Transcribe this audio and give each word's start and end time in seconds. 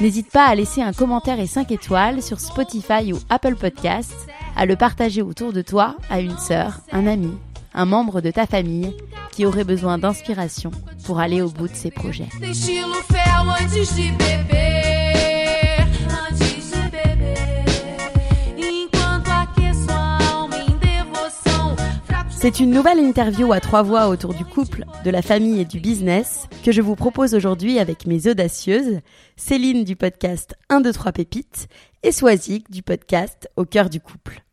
n'hésite 0.00 0.30
pas 0.30 0.46
à 0.46 0.54
laisser 0.54 0.82
un 0.82 0.92
commentaire 0.92 1.40
et 1.40 1.46
5 1.46 1.70
étoiles 1.70 2.22
sur 2.22 2.40
Spotify 2.40 3.12
ou 3.12 3.18
Apple 3.28 3.56
Podcasts 3.56 4.26
à 4.56 4.66
le 4.66 4.76
partager 4.76 5.22
autour 5.22 5.52
de 5.52 5.62
toi 5.62 5.96
à 6.10 6.20
une 6.20 6.38
sœur, 6.38 6.80
un 6.92 7.06
ami, 7.06 7.32
un 7.74 7.84
membre 7.84 8.20
de 8.20 8.30
ta 8.30 8.46
famille 8.46 8.94
qui 9.32 9.44
aurait 9.44 9.64
besoin 9.64 9.98
d'inspiration 9.98 10.70
pour 11.04 11.20
aller 11.20 11.42
au 11.42 11.50
bout 11.50 11.68
de 11.68 11.74
ses 11.74 11.90
projets. 11.90 12.28
C'est 22.46 22.60
une 22.60 22.70
nouvelle 22.70 23.00
interview 23.00 23.52
à 23.52 23.58
trois 23.58 23.82
voix 23.82 24.06
autour 24.06 24.32
du 24.32 24.44
couple, 24.44 24.84
de 25.04 25.10
la 25.10 25.20
famille 25.20 25.60
et 25.60 25.64
du 25.64 25.80
business 25.80 26.46
que 26.64 26.70
je 26.70 26.80
vous 26.80 26.94
propose 26.94 27.34
aujourd'hui 27.34 27.80
avec 27.80 28.06
mes 28.06 28.28
audacieuses, 28.28 29.00
Céline 29.34 29.82
du 29.82 29.96
podcast 29.96 30.54
1, 30.68 30.80
2, 30.80 30.92
3 30.92 31.10
pépites 31.10 31.66
et 32.04 32.12
Swazik 32.12 32.70
du 32.70 32.84
podcast 32.84 33.50
Au 33.56 33.64
cœur 33.64 33.90
du 33.90 33.98
couple. 33.98 34.44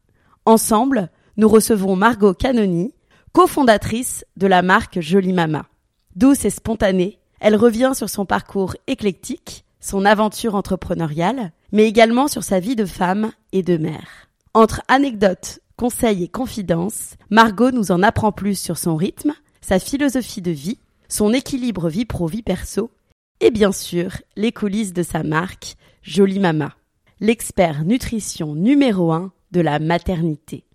Ensemble, 0.45 1.11
nous 1.37 1.47
recevons 1.47 1.95
Margot 1.95 2.33
Canoni, 2.33 2.95
cofondatrice 3.31 4.25
de 4.37 4.47
la 4.47 4.63
marque 4.63 4.99
Jolie 4.99 5.31
Mama. 5.31 5.67
Douce 6.15 6.45
et 6.45 6.49
spontanée, 6.49 7.19
elle 7.39 7.55
revient 7.55 7.91
sur 7.93 8.09
son 8.09 8.25
parcours 8.25 8.75
éclectique, 8.87 9.65
son 9.79 10.03
aventure 10.03 10.55
entrepreneuriale, 10.55 11.51
mais 11.71 11.83
également 11.83 12.27
sur 12.27 12.43
sa 12.43 12.59
vie 12.59 12.75
de 12.75 12.85
femme 12.85 13.33
et 13.51 13.61
de 13.61 13.77
mère. 13.77 14.29
Entre 14.55 14.81
anecdotes, 14.87 15.59
conseils 15.75 16.23
et 16.23 16.27
confidences, 16.27 17.15
Margot 17.29 17.71
nous 17.71 17.91
en 17.91 18.03
apprend 18.03 18.31
plus 18.31 18.59
sur 18.59 18.77
son 18.77 18.95
rythme, 18.95 19.33
sa 19.61 19.79
philosophie 19.79 20.41
de 20.41 20.51
vie, 20.51 20.79
son 21.07 21.33
équilibre 21.33 21.89
vie 21.89 22.05
pro-vie 22.05 22.41
perso, 22.41 22.91
et 23.39 23.51
bien 23.51 23.71
sûr 23.71 24.17
les 24.35 24.51
coulisses 24.51 24.93
de 24.93 25.03
sa 25.03 25.23
marque 25.23 25.75
Jolie 26.01 26.39
Mama, 26.39 26.75
l'expert 27.19 27.83
nutrition 27.85 28.55
numéro 28.55 29.11
un 29.11 29.31
de 29.51 29.61
la 29.61 29.79
maternité. 29.79 30.65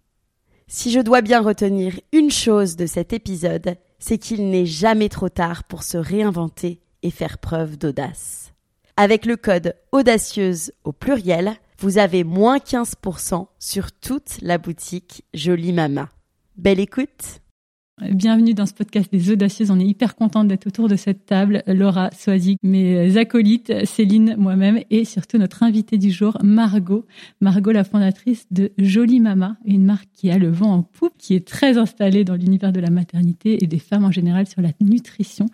Si 0.67 0.91
je 0.91 1.01
dois 1.01 1.23
bien 1.23 1.41
retenir 1.41 1.99
une 2.13 2.31
chose 2.31 2.77
de 2.77 2.87
cet 2.87 3.13
épisode, 3.13 3.77
c'est 3.99 4.19
qu'il 4.19 4.51
n'est 4.51 4.67
jamais 4.67 5.09
trop 5.09 5.29
tard 5.29 5.65
pour 5.65 5.83
se 5.83 5.97
réinventer 5.97 6.81
et 7.03 7.11
faire 7.11 7.39
preuve 7.39 7.79
d'audace. 7.79 8.53
Avec 8.97 9.27
le 9.27 9.37
code 9.37 9.75
audacieuse 9.93 10.73
au 10.85 10.93
pluriel, 10.93 11.55
vous 11.81 11.99
avez 11.99 12.25
moins 12.25 12.59
15% 12.59 13.47
sur 13.59 13.93
toute 13.93 14.41
la 14.43 14.59
boutique 14.59 15.25
Jolie 15.33 15.73
Mama. 15.73 16.09
Belle 16.57 16.81
écoute 16.81 17.41
Bienvenue 18.01 18.55
dans 18.55 18.67
ce 18.67 18.75
podcast 18.75 19.11
des 19.11 19.33
audacieuses. 19.33 19.73
On 19.73 19.81
est 19.81 19.85
hyper 19.85 20.15
contente 20.15 20.47
d'être 20.47 20.69
autour 20.69 20.89
de 20.89 20.95
cette 20.95 21.27
table. 21.27 21.65
Laura 21.67 22.11
Soisy, 22.17 22.57
mes 22.63 23.17
acolytes, 23.17 23.73
Céline, 23.87 24.37
moi-même 24.39 24.81
et 24.91 25.05
surtout 25.05 25.37
notre 25.37 25.65
invitée 25.65 25.99
du 25.99 26.13
jour, 26.13 26.39
Margot. 26.45 27.07
Margot, 27.41 27.73
la 27.73 27.83
fondatrice 27.83 28.47
de 28.53 28.71
Jolie 28.79 29.19
Mama, 29.19 29.57
une 29.65 29.85
marque 29.85 30.09
qui 30.13 30.31
a 30.31 30.39
le 30.39 30.49
vent 30.49 30.75
en 30.75 30.83
poupe, 30.83 31.15
qui 31.19 31.35
est 31.35 31.47
très 31.47 31.77
installée 31.77 32.23
dans 32.23 32.37
l'univers 32.37 32.73
de 32.73 32.79
la 32.79 32.91
maternité 32.91 33.65
et 33.65 33.67
des 33.67 33.81
femmes 33.81 34.05
en 34.05 34.13
général 34.13 34.47
sur 34.47 34.63
la 34.63 34.71
nutrition. 34.81 35.47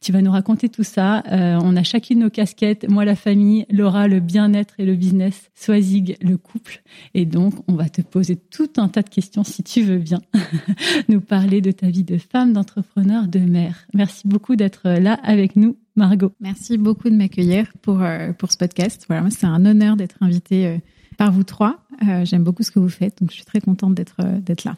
Tu 0.00 0.10
vas 0.10 0.22
nous 0.22 0.32
raconter 0.32 0.68
tout 0.68 0.84
ça. 0.84 1.22
Euh, 1.30 1.60
on 1.62 1.76
a 1.76 1.84
chacune 1.84 2.18
nos 2.18 2.30
casquettes. 2.30 2.88
Moi, 2.90 3.04
la 3.04 3.14
famille, 3.14 3.64
Laura, 3.70 4.08
le 4.08 4.18
bien-être 4.18 4.74
et 4.78 4.86
le 4.86 4.96
business, 4.96 5.50
Swazig, 5.54 6.16
le 6.20 6.36
couple. 6.36 6.82
Et 7.14 7.26
donc, 7.26 7.54
on 7.68 7.74
va 7.74 7.88
te 7.88 8.02
poser 8.02 8.34
tout 8.34 8.70
un 8.76 8.88
tas 8.88 9.02
de 9.02 9.08
questions 9.08 9.44
si 9.44 9.62
tu 9.62 9.82
veux 9.82 9.98
bien 9.98 10.20
nous 11.08 11.20
parler 11.20 11.60
de 11.60 11.70
ta 11.70 11.91
vie 11.92 12.04
de 12.04 12.18
femme, 12.18 12.52
d'entrepreneur, 12.52 13.28
de 13.28 13.38
mère. 13.38 13.86
Merci 13.94 14.26
beaucoup 14.26 14.56
d'être 14.56 14.88
là 14.88 15.14
avec 15.22 15.54
nous, 15.56 15.76
Margot. 15.94 16.32
Merci 16.40 16.78
beaucoup 16.78 17.10
de 17.10 17.14
m'accueillir 17.14 17.70
pour, 17.82 18.02
euh, 18.02 18.32
pour 18.32 18.50
ce 18.50 18.56
podcast. 18.56 19.04
Voilà, 19.08 19.28
c'est 19.30 19.46
un 19.46 19.64
honneur 19.64 19.96
d'être 19.96 20.16
invitée 20.20 20.66
euh, 20.66 20.78
par 21.18 21.30
vous 21.30 21.44
trois. 21.44 21.84
Euh, 22.08 22.24
j'aime 22.24 22.42
beaucoup 22.42 22.62
ce 22.62 22.70
que 22.70 22.78
vous 22.78 22.88
faites, 22.88 23.20
donc 23.20 23.30
je 23.30 23.36
suis 23.36 23.44
très 23.44 23.60
contente 23.60 23.94
d'être 23.94 24.16
d'être 24.40 24.64
là. 24.64 24.76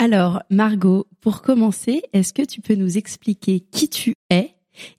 Alors, 0.00 0.42
Margot, 0.50 1.06
pour 1.20 1.42
commencer, 1.42 2.02
est-ce 2.12 2.32
que 2.32 2.42
tu 2.42 2.60
peux 2.60 2.74
nous 2.74 2.98
expliquer 2.98 3.60
qui 3.60 3.88
tu 3.88 4.14
es 4.30 4.54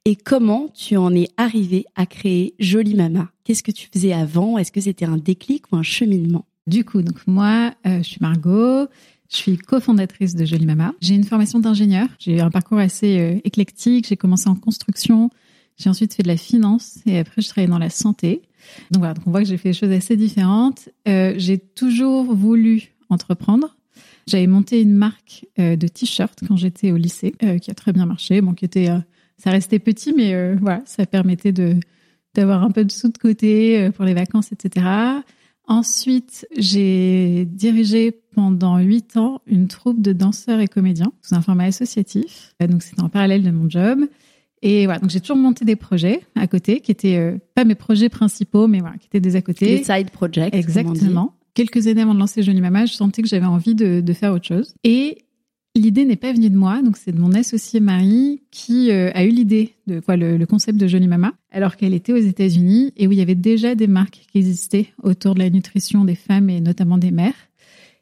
et 0.05 0.15
comment 0.15 0.69
tu 0.73 0.95
en 0.95 1.13
es 1.13 1.27
arrivée 1.35 1.85
à 1.95 2.05
créer 2.05 2.53
Jolie 2.59 2.95
Mama? 2.95 3.29
Qu'est-ce 3.43 3.63
que 3.63 3.71
tu 3.71 3.89
faisais 3.91 4.13
avant? 4.13 4.57
Est-ce 4.57 4.71
que 4.71 4.79
c'était 4.79 5.03
un 5.03 5.17
déclic 5.17 5.69
ou 5.71 5.75
un 5.75 5.83
cheminement? 5.83 6.45
Du 6.65 6.85
coup, 6.85 7.01
donc 7.01 7.27
moi, 7.27 7.73
je 7.83 8.03
suis 8.03 8.19
Margot. 8.21 8.87
Je 9.31 9.37
suis 9.37 9.57
cofondatrice 9.57 10.35
de 10.35 10.45
Jolie 10.45 10.65
Mama. 10.65 10.93
J'ai 11.01 11.15
une 11.15 11.23
formation 11.23 11.59
d'ingénieur. 11.59 12.07
J'ai 12.19 12.41
un 12.41 12.51
parcours 12.51 12.77
assez 12.77 13.19
euh, 13.19 13.39
éclectique. 13.43 14.07
J'ai 14.07 14.17
commencé 14.17 14.49
en 14.49 14.55
construction. 14.55 15.29
J'ai 15.77 15.89
ensuite 15.89 16.13
fait 16.13 16.23
de 16.23 16.27
la 16.27 16.37
finance 16.37 16.99
et 17.05 17.19
après 17.19 17.41
je 17.41 17.49
travaillais 17.49 17.69
dans 17.69 17.79
la 17.79 17.89
santé. 17.89 18.43
Donc 18.91 18.99
voilà, 18.99 19.13
donc 19.13 19.27
on 19.27 19.31
voit 19.31 19.41
que 19.41 19.47
j'ai 19.47 19.57
fait 19.57 19.69
des 19.69 19.73
choses 19.73 19.91
assez 19.91 20.15
différentes. 20.15 20.89
Euh, 21.07 21.33
j'ai 21.37 21.57
toujours 21.57 22.33
voulu 22.33 22.93
entreprendre. 23.09 23.75
J'avais 24.27 24.47
monté 24.47 24.81
une 24.81 24.93
marque 24.93 25.45
euh, 25.59 25.75
de 25.75 25.87
t-shirts 25.87 26.39
quand 26.47 26.55
j'étais 26.55 26.91
au 26.91 26.97
lycée, 26.97 27.33
qui 27.61 27.71
a 27.71 27.73
très 27.73 27.93
bien 27.93 28.05
marché. 28.05 28.41
Bon, 28.41 28.53
qui 28.53 28.66
était, 28.66 28.87
ça 29.37 29.51
restait 29.51 29.79
petit, 29.79 30.13
mais 30.13 30.55
voilà, 30.55 30.81
ça 30.85 31.05
permettait 31.05 31.51
de 31.51 31.75
d'avoir 32.33 32.63
un 32.63 32.71
peu 32.71 32.83
de 32.83 32.91
sous 32.91 33.09
de 33.09 33.17
côté 33.17 33.89
pour 33.91 34.03
les 34.03 34.13
vacances, 34.13 34.51
etc. 34.51 34.85
Ensuite, 35.67 36.47
j'ai 36.56 37.46
dirigé 37.46 38.12
pendant 38.12 38.78
huit 38.78 39.17
ans 39.17 39.41
une 39.47 39.67
troupe 39.67 40.02
de 40.02 40.14
danseurs 40.14 40.59
et 40.59 40.67
comédiens 40.67 41.12
sous 41.22 41.35
un 41.35 41.41
format 41.41 41.66
associatif. 41.66 42.53
Euh, 42.62 42.67
donc, 42.67 42.84
c'était 42.84 43.02
en 43.02 43.09
parallèle 43.09 43.44
de 43.44 43.52
mon 43.52 43.70
job. 43.70 44.06
Et 44.62 44.85
voilà, 44.85 45.00
donc 45.00 45.09
j'ai 45.12 45.20
toujours 45.20 45.38
monté 45.38 45.64
des 45.66 45.76
projets 45.76 46.22
à 46.35 46.47
côté 46.47 46.79
qui 46.79 46.91
étaient 46.91 47.17
euh, 47.17 47.38
pas 47.53 47.66
mes 47.66 47.76
projets 47.76 48.09
principaux, 48.09 48.67
mais 48.67 48.79
voilà, 48.79 48.97
qui 48.97 49.08
étaient 49.08 49.20
des 49.20 49.35
à 49.35 49.41
côté. 49.41 49.78
Des 49.78 49.84
side 49.84 50.09
projects. 50.09 50.53
Exactement. 50.56 51.35
Quelques 51.53 51.88
années 51.88 52.02
avant 52.02 52.14
de 52.14 52.20
lancer 52.20 52.41
Jolie 52.41 52.62
Mama, 52.62 52.85
je 52.85 52.94
sentais 52.94 53.22
que 53.22 53.28
j'avais 53.28 53.46
envie 53.46 53.76
de, 53.76 54.02
de 54.02 54.14
faire 54.14 54.34
autre 54.34 54.46
chose. 54.46 54.73
Et 54.84 55.24
L'idée 55.77 56.05
n'est 56.05 56.16
pas 56.16 56.31
venue 56.31 56.49
de 56.49 56.57
moi, 56.57 56.81
donc 56.81 56.95
c'est 56.95 57.11
de 57.11 57.19
mon 57.19 57.33
associé 57.33 57.81
Marie 57.81 58.41
qui 58.49 58.91
euh, 58.91 59.11
a 59.13 59.25
eu 59.25 59.29
l'idée 59.29 59.73
de 59.87 59.99
quoi 59.99 60.16
le, 60.16 60.37
le, 60.37 60.45
concept 60.45 60.79
de 60.79 60.87
Jolie 60.87 61.09
Mama, 61.09 61.33
alors 61.51 61.75
qu'elle 61.75 61.93
était 61.93 62.13
aux 62.13 62.17
États-Unis 62.17 62.93
et 62.95 63.07
où 63.07 63.11
il 63.11 63.17
y 63.17 63.22
avait 63.22 63.35
déjà 63.35 63.75
des 63.75 63.87
marques 63.87 64.25
qui 64.31 64.37
existaient 64.37 64.87
autour 65.03 65.33
de 65.33 65.39
la 65.39 65.49
nutrition 65.49 66.05
des 66.05 66.16
femmes 66.16 66.49
et 66.49 66.61
notamment 66.61 66.97
des 66.97 67.11
mères. 67.11 67.33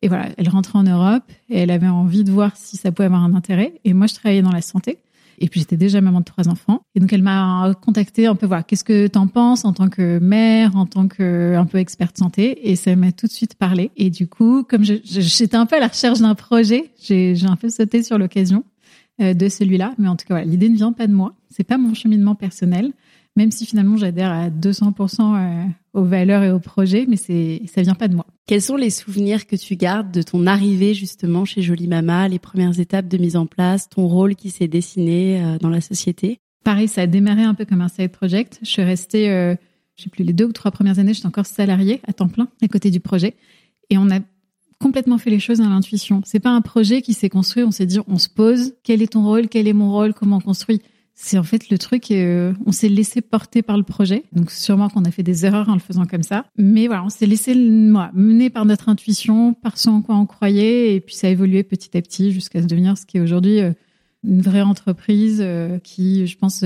Et 0.03 0.07
voilà, 0.07 0.29
elle 0.37 0.49
rentrait 0.49 0.77
en 0.77 0.83
Europe 0.83 1.23
et 1.49 1.59
elle 1.59 1.71
avait 1.71 1.87
envie 1.87 2.23
de 2.23 2.31
voir 2.31 2.55
si 2.57 2.77
ça 2.77 2.91
pouvait 2.91 3.05
avoir 3.05 3.23
un 3.23 3.33
intérêt. 3.33 3.73
Et 3.85 3.93
moi, 3.93 4.05
je 4.05 4.13
travaillais 4.13 4.41
dans 4.41 4.51
la 4.51 4.61
santé. 4.61 4.99
Et 5.39 5.47
puis 5.47 5.59
j'étais 5.59 5.77
déjà 5.77 6.01
maman 6.01 6.19
de 6.19 6.25
trois 6.25 6.47
enfants. 6.47 6.81
Et 6.95 6.99
donc 6.99 7.11
elle 7.13 7.23
m'a 7.23 7.73
contacté 7.81 8.27
un 8.27 8.35
peu 8.35 8.45
voir 8.45 8.65
qu'est-ce 8.65 8.83
que 8.83 9.07
t'en 9.07 9.27
penses 9.27 9.65
en 9.65 9.73
tant 9.73 9.89
que 9.89 10.19
mère, 10.19 10.75
en 10.75 10.85
tant 10.85 11.07
que 11.07 11.55
un 11.55 11.65
peu 11.65 11.77
experte 11.77 12.17
santé? 12.17 12.69
Et 12.69 12.75
ça 12.75 12.95
m'a 12.95 13.11
tout 13.11 13.27
de 13.27 13.31
suite 13.31 13.55
parlé. 13.55 13.91
Et 13.97 14.09
du 14.09 14.27
coup, 14.27 14.63
comme 14.63 14.83
j'étais 14.83 15.55
un 15.55 15.65
peu 15.65 15.75
à 15.75 15.79
la 15.79 15.87
recherche 15.87 16.19
d'un 16.19 16.35
projet, 16.35 16.91
j'ai 17.01 17.35
un 17.45 17.55
peu 17.55 17.69
sauté 17.69 18.03
sur 18.03 18.17
l'occasion 18.17 18.63
euh, 19.21 19.33
de 19.33 19.49
celui-là. 19.49 19.93
Mais 19.97 20.07
en 20.07 20.15
tout 20.15 20.25
cas, 20.25 20.35
voilà, 20.35 20.45
l'idée 20.45 20.69
ne 20.69 20.75
vient 20.75 20.93
pas 20.93 21.07
de 21.07 21.13
moi. 21.13 21.35
C'est 21.49 21.63
pas 21.63 21.77
mon 21.77 21.93
cheminement 21.93 22.35
personnel 22.35 22.93
même 23.35 23.51
si 23.51 23.65
finalement 23.65 23.97
j'adhère 23.97 24.31
à 24.31 24.49
200% 24.49 25.21
euh, 25.21 25.65
aux 25.93 26.03
valeurs 26.03 26.43
et 26.43 26.51
aux 26.51 26.59
projets, 26.59 27.05
mais 27.07 27.15
c'est 27.15 27.61
ça 27.73 27.81
vient 27.81 27.95
pas 27.95 28.07
de 28.07 28.15
moi. 28.15 28.25
Quels 28.47 28.61
sont 28.61 28.75
les 28.75 28.89
souvenirs 28.89 29.47
que 29.47 29.55
tu 29.55 29.75
gardes 29.75 30.11
de 30.11 30.21
ton 30.21 30.45
arrivée 30.45 30.93
justement 30.93 31.45
chez 31.45 31.61
Jolie 31.61 31.87
Mama, 31.87 32.27
les 32.27 32.39
premières 32.39 32.79
étapes 32.79 33.07
de 33.07 33.17
mise 33.17 33.35
en 33.35 33.45
place, 33.45 33.89
ton 33.89 34.07
rôle 34.07 34.35
qui 34.35 34.49
s'est 34.49 34.67
dessiné 34.67 35.43
euh, 35.43 35.57
dans 35.57 35.69
la 35.69 35.81
société? 35.81 36.37
Pareil, 36.63 36.87
ça 36.87 37.01
a 37.01 37.07
démarré 37.07 37.43
un 37.43 37.53
peu 37.53 37.65
comme 37.65 37.81
un 37.81 37.89
side 37.89 38.11
project. 38.11 38.59
Je 38.61 38.69
suis 38.69 38.83
restée, 38.83 39.29
euh, 39.29 39.55
je 39.95 40.03
sais 40.03 40.09
plus, 40.09 40.23
les 40.23 40.33
deux 40.33 40.45
ou 40.45 40.53
trois 40.53 40.71
premières 40.71 40.99
années, 40.99 41.13
j'étais 41.13 41.27
encore 41.27 41.45
salariée 41.45 42.01
à 42.07 42.13
temps 42.13 42.29
plein 42.29 42.47
à 42.61 42.67
côté 42.67 42.89
du 42.89 42.99
projet, 42.99 43.35
et 43.89 43.97
on 43.97 44.09
a 44.09 44.19
complètement 44.79 45.17
fait 45.17 45.29
les 45.29 45.39
choses 45.39 45.61
à 45.61 45.65
l'intuition. 45.65 46.21
C'est 46.25 46.39
pas 46.39 46.49
un 46.49 46.61
projet 46.61 47.01
qui 47.01 47.13
s'est 47.13 47.29
construit, 47.29 47.63
on 47.63 47.71
s'est 47.71 47.85
dit, 47.85 47.99
on 48.07 48.17
se 48.17 48.29
pose, 48.29 48.73
quel 48.83 49.01
est 49.01 49.13
ton 49.13 49.23
rôle, 49.23 49.47
quel 49.47 49.67
est 49.67 49.73
mon 49.73 49.91
rôle, 49.91 50.13
comment 50.13 50.37
on 50.37 50.41
construit? 50.41 50.81
C'est 51.15 51.37
en 51.37 51.43
fait 51.43 51.69
le 51.69 51.77
truc, 51.77 52.09
euh, 52.11 52.53
on 52.65 52.71
s'est 52.71 52.89
laissé 52.89 53.21
porter 53.21 53.61
par 53.61 53.77
le 53.77 53.83
projet. 53.83 54.23
Donc 54.33 54.49
sûrement 54.49 54.89
qu'on 54.89 55.05
a 55.05 55.11
fait 55.11 55.23
des 55.23 55.45
erreurs 55.45 55.69
en 55.69 55.73
le 55.73 55.79
faisant 55.79 56.05
comme 56.05 56.23
ça. 56.23 56.45
Mais 56.57 56.87
voilà, 56.87 57.03
on 57.03 57.09
s'est 57.09 57.27
laissé 57.27 57.53
mener 57.55 58.49
par 58.49 58.65
notre 58.65 58.89
intuition, 58.89 59.53
par 59.53 59.77
ce 59.77 59.89
en 59.89 60.01
quoi 60.01 60.15
on 60.15 60.25
croyait. 60.25 60.95
Et 60.95 61.01
puis 61.01 61.15
ça 61.15 61.27
a 61.27 61.29
évolué 61.29 61.63
petit 61.63 61.95
à 61.95 62.01
petit 62.01 62.31
jusqu'à 62.31 62.61
se 62.61 62.67
devenir 62.67 62.97
ce 62.97 63.05
qui 63.05 63.17
est 63.17 63.21
aujourd'hui 63.21 63.59
euh, 63.59 63.73
une 64.23 64.41
vraie 64.41 64.61
entreprise 64.61 65.39
euh, 65.41 65.77
qui, 65.79 66.25
je 66.25 66.37
pense, 66.37 66.63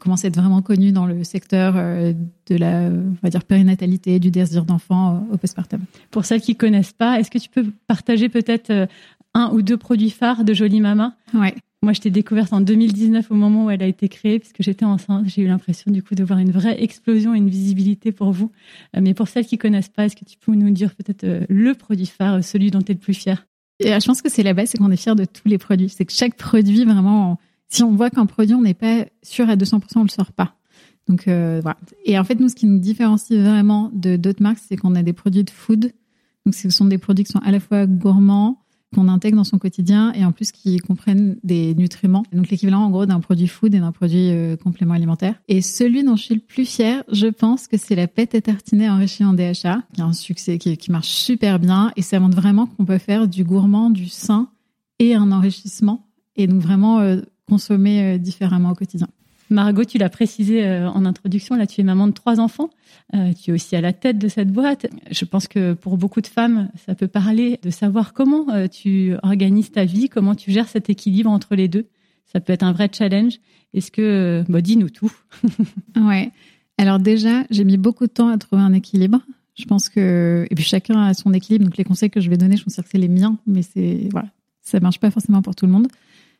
commence 0.00 0.24
à 0.24 0.28
être 0.28 0.40
vraiment 0.40 0.62
connue 0.62 0.90
dans 0.90 1.06
le 1.06 1.22
secteur 1.22 1.74
de 1.74 2.56
la, 2.56 2.88
on 2.88 3.16
va 3.22 3.28
dire, 3.28 3.44
périnatalité, 3.44 4.18
du 4.18 4.30
désir 4.30 4.64
d'enfant 4.64 5.28
au 5.30 5.36
postpartum. 5.36 5.80
Pour 6.10 6.24
celles 6.24 6.40
qui 6.40 6.56
connaissent 6.56 6.94
pas, 6.94 7.20
est-ce 7.20 7.30
que 7.30 7.36
tu 7.38 7.50
peux 7.50 7.66
partager 7.86 8.30
peut-être 8.30 8.88
un 9.34 9.50
ou 9.52 9.60
deux 9.60 9.76
produits 9.76 10.08
phares 10.08 10.44
de 10.44 10.54
Jolie 10.54 10.80
Mama? 10.80 11.14
Ouais. 11.34 11.54
Moi, 11.82 11.92
je 11.92 12.00
t'ai 12.00 12.10
découverte 12.10 12.52
en 12.52 12.60
2019 12.60 13.30
au 13.30 13.34
moment 13.34 13.66
où 13.66 13.70
elle 13.70 13.82
a 13.82 13.86
été 13.86 14.08
créée, 14.08 14.40
puisque 14.40 14.62
j'étais 14.62 14.84
enceinte. 14.84 15.26
J'ai 15.28 15.42
eu 15.42 15.46
l'impression 15.46 15.92
du 15.92 16.02
coup 16.02 16.16
de 16.16 16.24
voir 16.24 16.40
une 16.40 16.50
vraie 16.50 16.82
explosion 16.82 17.34
et 17.34 17.38
une 17.38 17.48
visibilité 17.48 18.10
pour 18.10 18.32
vous. 18.32 18.50
Euh, 18.96 19.00
mais 19.00 19.14
pour 19.14 19.28
celles 19.28 19.46
qui 19.46 19.58
connaissent 19.58 19.88
pas, 19.88 20.06
est-ce 20.06 20.16
que 20.16 20.24
tu 20.24 20.36
peux 20.38 20.54
nous 20.54 20.70
dire 20.70 20.94
peut-être 20.96 21.22
euh, 21.22 21.44
le 21.48 21.74
produit 21.74 22.06
phare, 22.06 22.34
euh, 22.34 22.42
celui 22.42 22.72
dont 22.72 22.82
tu 22.82 22.90
es 22.90 22.94
le 22.94 23.00
plus 23.00 23.14
fier 23.14 23.46
Je 23.80 24.04
pense 24.04 24.22
que 24.22 24.28
c'est 24.28 24.42
la 24.42 24.54
base, 24.54 24.70
c'est 24.70 24.78
qu'on 24.78 24.90
est 24.90 24.96
fier 24.96 25.14
de 25.14 25.24
tous 25.24 25.46
les 25.46 25.58
produits. 25.58 25.88
C'est 25.88 26.04
que 26.04 26.12
chaque 26.12 26.34
produit, 26.34 26.84
vraiment, 26.84 27.38
si 27.68 27.84
on 27.84 27.94
voit 27.94 28.10
qu'un 28.10 28.26
produit, 28.26 28.56
on 28.56 28.62
n'est 28.62 28.74
pas 28.74 29.06
sûr 29.22 29.48
à 29.48 29.54
200%, 29.54 29.80
on 29.96 30.02
le 30.02 30.08
sort 30.08 30.32
pas. 30.32 30.56
Donc 31.06 31.22
voilà. 31.24 31.78
Et 32.04 32.18
en 32.18 32.24
fait, 32.24 32.38
nous, 32.38 32.50
ce 32.50 32.54
qui 32.54 32.66
nous 32.66 32.80
différencie 32.80 33.40
vraiment 33.40 33.90
de 33.94 34.16
d'autres 34.16 34.42
marques, 34.42 34.58
c'est 34.68 34.76
qu'on 34.76 34.94
a 34.94 35.02
des 35.02 35.14
produits 35.14 35.44
de 35.44 35.50
food. 35.50 35.92
Donc 36.44 36.54
ce 36.54 36.68
sont 36.68 36.84
des 36.84 36.98
produits 36.98 37.24
qui 37.24 37.32
sont 37.32 37.38
à 37.38 37.50
la 37.50 37.60
fois 37.60 37.86
gourmands, 37.86 38.58
qu'on 38.94 39.08
intègre 39.08 39.36
dans 39.36 39.44
son 39.44 39.58
quotidien 39.58 40.12
et 40.12 40.24
en 40.24 40.32
plus 40.32 40.52
qui 40.52 40.78
comprennent 40.78 41.36
des 41.44 41.74
nutriments. 41.74 42.24
Donc 42.32 42.48
l'équivalent 42.48 42.80
en 42.80 42.90
gros 42.90 43.06
d'un 43.06 43.20
produit 43.20 43.48
food 43.48 43.74
et 43.74 43.80
d'un 43.80 43.92
produit 43.92 44.30
euh, 44.30 44.56
complément 44.56 44.94
alimentaire. 44.94 45.34
Et 45.48 45.60
celui 45.60 46.04
dont 46.04 46.16
je 46.16 46.22
suis 46.22 46.34
le 46.34 46.40
plus 46.40 46.64
fière, 46.64 47.04
je 47.12 47.26
pense 47.26 47.68
que 47.68 47.76
c'est 47.76 47.94
la 47.94 48.08
pâte 48.08 48.34
à 48.34 48.40
tartiner 48.40 48.88
enrichie 48.88 49.24
en 49.24 49.34
DHA, 49.34 49.82
qui 49.92 50.00
a 50.00 50.04
un 50.04 50.12
succès, 50.12 50.58
qui, 50.58 50.78
marche 50.90 51.08
super 51.08 51.58
bien 51.58 51.92
et 51.96 52.02
ça 52.02 52.18
montre 52.18 52.36
vraiment 52.36 52.66
qu'on 52.66 52.86
peut 52.86 52.98
faire 52.98 53.28
du 53.28 53.44
gourmand, 53.44 53.90
du 53.90 54.08
sain 54.08 54.48
et 54.98 55.14
un 55.14 55.32
enrichissement 55.32 56.06
et 56.36 56.46
donc 56.46 56.62
vraiment 56.62 57.00
euh, 57.00 57.20
consommer 57.46 58.14
euh, 58.14 58.18
différemment 58.18 58.70
au 58.70 58.74
quotidien. 58.74 59.08
Margot, 59.50 59.84
tu 59.84 59.98
l'as 59.98 60.08
précisé 60.08 60.64
euh, 60.64 60.88
en 60.88 61.04
introduction, 61.04 61.56
là 61.56 61.66
tu 61.66 61.80
es 61.80 61.84
maman 61.84 62.06
de 62.06 62.12
trois 62.12 62.40
enfants, 62.40 62.70
euh, 63.14 63.32
tu 63.32 63.50
es 63.50 63.54
aussi 63.54 63.76
à 63.76 63.80
la 63.80 63.92
tête 63.92 64.18
de 64.18 64.28
cette 64.28 64.50
boîte. 64.50 64.86
Je 65.10 65.24
pense 65.24 65.48
que 65.48 65.72
pour 65.72 65.96
beaucoup 65.96 66.20
de 66.20 66.26
femmes, 66.26 66.70
ça 66.86 66.94
peut 66.94 67.08
parler 67.08 67.58
de 67.62 67.70
savoir 67.70 68.12
comment 68.12 68.50
euh, 68.50 68.68
tu 68.68 69.14
organises 69.22 69.70
ta 69.70 69.84
vie, 69.84 70.08
comment 70.08 70.34
tu 70.34 70.52
gères 70.52 70.68
cet 70.68 70.90
équilibre 70.90 71.30
entre 71.30 71.54
les 71.54 71.68
deux. 71.68 71.86
Ça 72.26 72.40
peut 72.40 72.52
être 72.52 72.62
un 72.62 72.72
vrai 72.72 72.90
challenge. 72.92 73.38
Est-ce 73.72 73.90
que, 73.90 74.44
bah, 74.48 74.60
dis-nous 74.60 74.90
tout. 74.90 75.12
ouais. 75.96 76.30
Alors 76.76 76.98
déjà, 76.98 77.44
j'ai 77.50 77.64
mis 77.64 77.78
beaucoup 77.78 78.06
de 78.06 78.12
temps 78.12 78.28
à 78.28 78.38
trouver 78.38 78.62
un 78.62 78.72
équilibre. 78.72 79.20
Je 79.54 79.64
pense 79.64 79.88
que, 79.88 80.46
et 80.48 80.54
puis 80.54 80.64
chacun 80.64 81.02
a 81.02 81.14
son 81.14 81.32
équilibre. 81.32 81.64
Donc 81.64 81.76
les 81.76 81.84
conseils 81.84 82.10
que 82.10 82.20
je 82.20 82.30
vais 82.30 82.36
donner, 82.36 82.56
je 82.56 82.64
pense 82.64 82.76
que 82.76 82.82
c'est 82.88 82.98
les 82.98 83.08
miens, 83.08 83.38
mais 83.46 83.62
c'est 83.62 84.08
voilà, 84.12 84.28
ça 84.60 84.78
marche 84.78 85.00
pas 85.00 85.10
forcément 85.10 85.42
pour 85.42 85.56
tout 85.56 85.66
le 85.66 85.72
monde. 85.72 85.88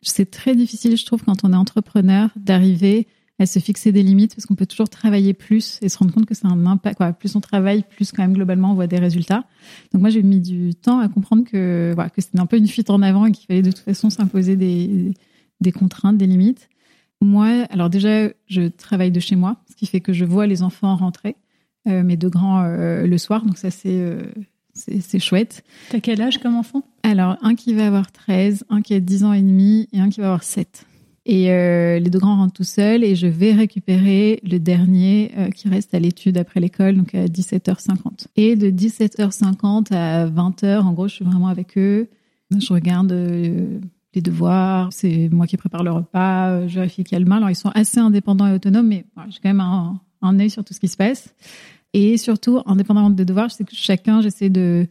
C'est 0.01 0.31
très 0.31 0.55
difficile, 0.55 0.95
je 0.95 1.05
trouve, 1.05 1.23
quand 1.23 1.43
on 1.43 1.51
est 1.51 1.57
entrepreneur, 1.57 2.29
d'arriver 2.35 3.07
à 3.39 3.45
se 3.45 3.59
fixer 3.59 3.91
des 3.91 4.03
limites 4.03 4.35
parce 4.35 4.45
qu'on 4.45 4.55
peut 4.55 4.65
toujours 4.65 4.89
travailler 4.89 5.33
plus 5.33 5.79
et 5.81 5.89
se 5.89 5.97
rendre 5.97 6.13
compte 6.13 6.25
que 6.25 6.35
c'est 6.35 6.45
un 6.45 6.65
impact. 6.65 7.01
Plus 7.17 7.35
on 7.35 7.41
travaille, 7.41 7.83
plus 7.83 8.11
quand 8.11 8.21
même 8.21 8.33
globalement 8.33 8.71
on 8.71 8.75
voit 8.75 8.87
des 8.87 8.99
résultats. 8.99 9.45
Donc 9.93 10.01
moi 10.01 10.09
j'ai 10.09 10.21
mis 10.21 10.41
du 10.41 10.75
temps 10.75 10.99
à 10.99 11.07
comprendre 11.07 11.45
que 11.45 11.93
voilà, 11.95 12.09
que 12.09 12.21
c'était 12.21 12.39
un 12.39 12.45
peu 12.45 12.57
une 12.57 12.67
fuite 12.67 12.89
en 12.89 13.01
avant 13.01 13.25
et 13.25 13.31
qu'il 13.31 13.45
fallait 13.45 13.61
de 13.61 13.71
toute 13.71 13.79
façon 13.79 14.09
s'imposer 14.09 14.57
des, 14.57 15.13
des 15.61 15.71
contraintes, 15.71 16.17
des 16.17 16.27
limites. 16.27 16.69
Moi, 17.21 17.65
alors 17.69 17.89
déjà 17.89 18.29
je 18.47 18.67
travaille 18.67 19.11
de 19.11 19.19
chez 19.21 19.37
moi, 19.37 19.57
ce 19.69 19.75
qui 19.75 19.85
fait 19.85 20.01
que 20.01 20.13
je 20.13 20.25
vois 20.25 20.45
les 20.45 20.61
enfants 20.61 20.95
rentrer, 20.95 21.37
euh, 21.87 22.03
mes 22.03 22.17
deux 22.17 22.29
grands 22.29 22.61
euh, 22.63 23.07
le 23.07 23.17
soir. 23.17 23.45
Donc 23.45 23.57
ça 23.57 23.71
c'est 23.71 23.99
euh, 24.01 24.23
c'est 24.73 25.19
chouette. 25.19 25.63
T'as 25.89 25.99
quel 25.99 26.21
âge 26.21 26.37
comme 26.37 26.55
enfant? 26.55 26.83
Alors, 27.03 27.37
un 27.41 27.55
qui 27.55 27.73
va 27.73 27.87
avoir 27.87 28.11
13, 28.11 28.65
un 28.69 28.81
qui 28.81 28.93
a 28.93 28.99
10 28.99 29.23
ans 29.23 29.33
et 29.33 29.41
demi 29.41 29.87
et 29.93 29.99
un 29.99 30.09
qui 30.09 30.21
va 30.21 30.27
avoir 30.27 30.43
7. 30.43 30.85
Et 31.25 31.51
euh, 31.51 31.99
les 31.99 32.09
deux 32.09 32.19
grands 32.19 32.37
rentrent 32.37 32.53
tout 32.53 32.63
seuls 32.63 33.03
et 33.03 33.15
je 33.15 33.27
vais 33.27 33.53
récupérer 33.53 34.39
le 34.43 34.57
dernier 34.57 35.31
euh, 35.37 35.49
qui 35.49 35.69
reste 35.69 35.93
à 35.93 35.99
l'étude 35.99 36.37
après 36.37 36.59
l'école, 36.59 36.95
donc 36.95 37.13
à 37.13 37.25
17h50. 37.25 38.27
Et 38.35 38.55
de 38.55 38.71
17h50 38.71 39.93
à 39.93 40.25
20h, 40.27 40.79
en 40.79 40.93
gros, 40.93 41.07
je 41.07 41.15
suis 41.15 41.25
vraiment 41.25 41.47
avec 41.47 41.77
eux. 41.77 42.09
Je 42.57 42.73
regarde 42.73 43.11
euh, 43.11 43.79
les 44.15 44.21
devoirs, 44.21 44.91
c'est 44.91 45.29
moi 45.31 45.45
qui 45.45 45.55
prépare 45.55 45.83
le 45.83 45.91
repas, 45.91 46.67
je 46.67 46.75
vérifie 46.75 47.03
qu'il 47.03 47.15
y 47.15 47.21
a 47.21 47.23
le. 47.23 47.31
Alors, 47.31 47.51
ils 47.51 47.55
sont 47.55 47.71
assez 47.75 47.99
indépendants 47.99 48.47
et 48.47 48.53
autonomes, 48.53 48.87
mais 48.87 49.05
j'ai 49.29 49.39
quand 49.39 49.49
même 49.49 49.59
un, 49.59 50.01
un 50.23 50.39
œil 50.39 50.49
sur 50.49 50.63
tout 50.63 50.73
ce 50.73 50.79
qui 50.79 50.87
se 50.87 50.97
passe. 50.97 51.35
Et 51.93 52.17
surtout, 52.17 52.61
indépendamment 52.65 53.09
des 53.09 53.25
devoirs, 53.25 53.49
je 53.49 53.55
sais 53.55 53.63
que 53.63 53.73
chacun, 53.73 54.21
j'essaie 54.21 54.49
de, 54.49 54.87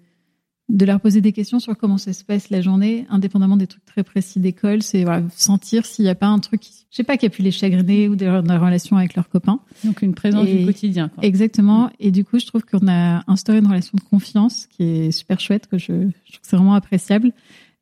de 0.68 0.84
leur 0.84 1.00
poser 1.00 1.20
des 1.20 1.32
questions 1.32 1.60
sur 1.60 1.76
comment 1.76 1.96
ça 1.96 2.12
se 2.12 2.24
passe 2.24 2.50
la 2.50 2.60
journée, 2.60 3.06
indépendamment 3.08 3.56
des 3.56 3.66
trucs 3.66 3.84
très 3.84 4.02
précis 4.02 4.40
d'école. 4.40 4.82
C'est 4.82 5.04
voilà, 5.04 5.22
sentir 5.34 5.86
s'il 5.86 6.04
n'y 6.04 6.10
a 6.10 6.14
pas 6.14 6.26
un 6.26 6.38
truc, 6.40 6.62
je 6.90 6.96
sais 6.96 7.04
pas, 7.04 7.16
qui 7.16 7.24
a 7.24 7.30
pu 7.30 7.42
les 7.42 7.50
chagriner 7.50 8.08
ou 8.08 8.16
des, 8.16 8.28
relations 8.28 8.96
avec 8.96 9.14
leurs 9.14 9.28
copains. 9.28 9.60
Donc 9.84 10.02
une 10.02 10.14
présence 10.14 10.46
du 10.46 10.66
quotidien. 10.66 11.08
Quoi. 11.08 11.24
Exactement. 11.24 11.90
Et 12.00 12.10
du 12.10 12.24
coup, 12.24 12.38
je 12.38 12.46
trouve 12.46 12.64
qu'on 12.64 12.86
a 12.88 13.22
instauré 13.30 13.58
une 13.58 13.66
relation 13.66 13.96
de 13.96 14.02
confiance 14.02 14.66
qui 14.66 14.82
est 14.82 15.10
super 15.10 15.40
chouette, 15.40 15.68
que 15.68 15.78
je, 15.78 15.86
je 15.86 16.32
trouve 16.32 16.40
que 16.40 16.46
c'est 16.46 16.56
vraiment 16.56 16.74
appréciable, 16.74 17.32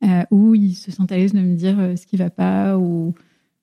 euh, 0.05 0.23
où 0.31 0.55
ils 0.55 0.75
se 0.75 0.93
sentent 0.93 1.11
à 1.11 1.17
l'aise 1.17 1.33
de 1.33 1.41
me 1.41 1.57
dire 1.57 1.81
euh, 1.81 1.97
ce 1.97 2.07
qui 2.07 2.17
va 2.17 2.31
pas 2.31 2.77
ou 2.77 3.15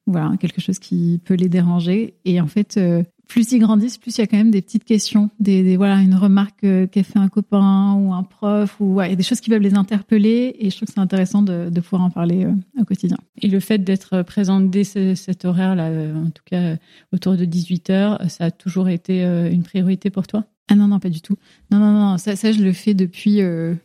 voilà 0.05 0.33
quelque 0.37 0.59
chose 0.59 0.79
qui 0.79 1.21
peut 1.23 1.35
les 1.35 1.47
déranger. 1.47 2.15
Et 2.25 2.41
en 2.41 2.47
fait, 2.47 2.75
euh, 2.77 3.03
plus 3.27 3.51
ils 3.51 3.59
grandissent, 3.59 3.97
plus 3.97 4.17
il 4.17 4.21
y 4.21 4.23
a 4.23 4.27
quand 4.27 4.37
même 4.37 4.51
des 4.51 4.61
petites 4.61 4.83
questions, 4.83 5.29
des, 5.39 5.77
voilà 5.77 6.01
une 6.01 6.15
remarque 6.15 6.63
euh, 6.63 6.87
qu'a 6.87 7.03
fait 7.03 7.19
un 7.19 7.29
copain 7.29 7.93
ou 7.93 8.13
un 8.13 8.23
prof 8.23 8.75
ou 8.79 8.95
ouais, 8.95 9.15
des 9.15 9.23
choses 9.23 9.39
qui 9.39 9.49
peuvent 9.49 9.61
les 9.61 9.75
interpeller 9.75 10.55
et 10.59 10.69
je 10.69 10.75
trouve 10.75 10.87
que 10.87 10.93
c'est 10.93 10.99
intéressant 10.99 11.41
de, 11.41 11.69
de, 11.69 11.81
pouvoir 11.81 12.03
en 12.03 12.09
parler 12.09 12.45
euh, 12.45 12.51
au 12.79 12.85
quotidien. 12.85 13.17
Et 13.41 13.47
le 13.47 13.59
fait 13.59 13.79
d'être 13.79 14.21
présente 14.23 14.69
dès 14.69 14.83
cet 14.83 15.45
horaire 15.45 15.75
là, 15.75 15.87
euh, 15.87 16.15
en 16.15 16.29
tout 16.29 16.43
cas 16.45 16.75
autour 17.11 17.35
de 17.35 17.45
18 17.45 17.89
heures, 17.89 18.21
ça 18.29 18.45
a 18.45 18.51
toujours 18.51 18.89
été 18.89 19.23
une 19.23 19.63
priorité 19.63 20.09
pour 20.09 20.27
toi? 20.27 20.45
Ah 20.69 20.75
non 20.75 20.87
non 20.87 20.99
pas 20.99 21.09
du 21.09 21.21
tout. 21.21 21.35
Non 21.71 21.79
non 21.79 21.93
non 21.93 22.17
ça, 22.17 22.35
ça 22.35 22.51
je 22.51 22.61
le 22.61 22.73
fais 22.73 22.93
depuis 22.93 23.39
je 23.39 23.75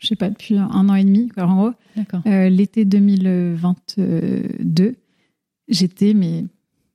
sais 0.00 0.16
pas 0.16 0.28
depuis 0.28 0.58
un 0.58 0.88
an 0.88 0.94
et 0.94 1.04
demi 1.04 1.28
quoi, 1.28 1.44
en 1.44 1.56
gros. 1.56 1.72
D'accord. 1.96 2.20
L'été 2.24 2.84
2022, 2.84 4.96
j'étais 5.68 6.14
mais 6.14 6.44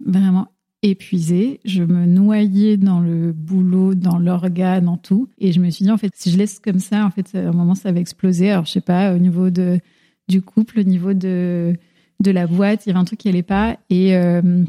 vraiment 0.05 0.47
épuisée, 0.83 1.61
je 1.63 1.81
me 1.81 2.05
noyais 2.05 2.77
dans 2.77 2.99
le 2.99 3.31
boulot, 3.31 3.95
dans 3.95 4.19
l'organe, 4.19 4.85
dans 4.85 4.97
tout. 4.97 5.29
Et 5.39 5.51
je 5.51 5.59
me 5.59 5.69
suis 5.69 5.85
dit, 5.85 5.91
en 5.91 5.97
fait, 5.97 6.11
si 6.13 6.29
je 6.29 6.37
laisse 6.37 6.59
comme 6.59 6.79
ça, 6.79 7.05
en 7.05 7.09
fait, 7.09 7.33
à 7.33 7.49
un 7.49 7.53
moment, 7.53 7.73
ça 7.73 7.91
va 7.91 7.99
exploser. 7.99 8.51
Alors, 8.51 8.65
je 8.65 8.71
sais 8.71 8.81
pas, 8.81 9.15
au 9.15 9.17
niveau 9.17 9.49
de, 9.49 9.79
du 10.27 10.41
couple, 10.41 10.81
au 10.81 10.83
niveau 10.83 11.13
de, 11.13 11.73
de 12.19 12.31
la 12.31 12.47
boîte, 12.47 12.85
il 12.85 12.89
y 12.89 12.91
avait 12.91 12.99
un 12.99 13.05
truc 13.05 13.19
qui 13.19 13.29
allait 13.29 13.43
pas. 13.43 13.77
Et, 13.89 14.15
euh, 14.15 14.63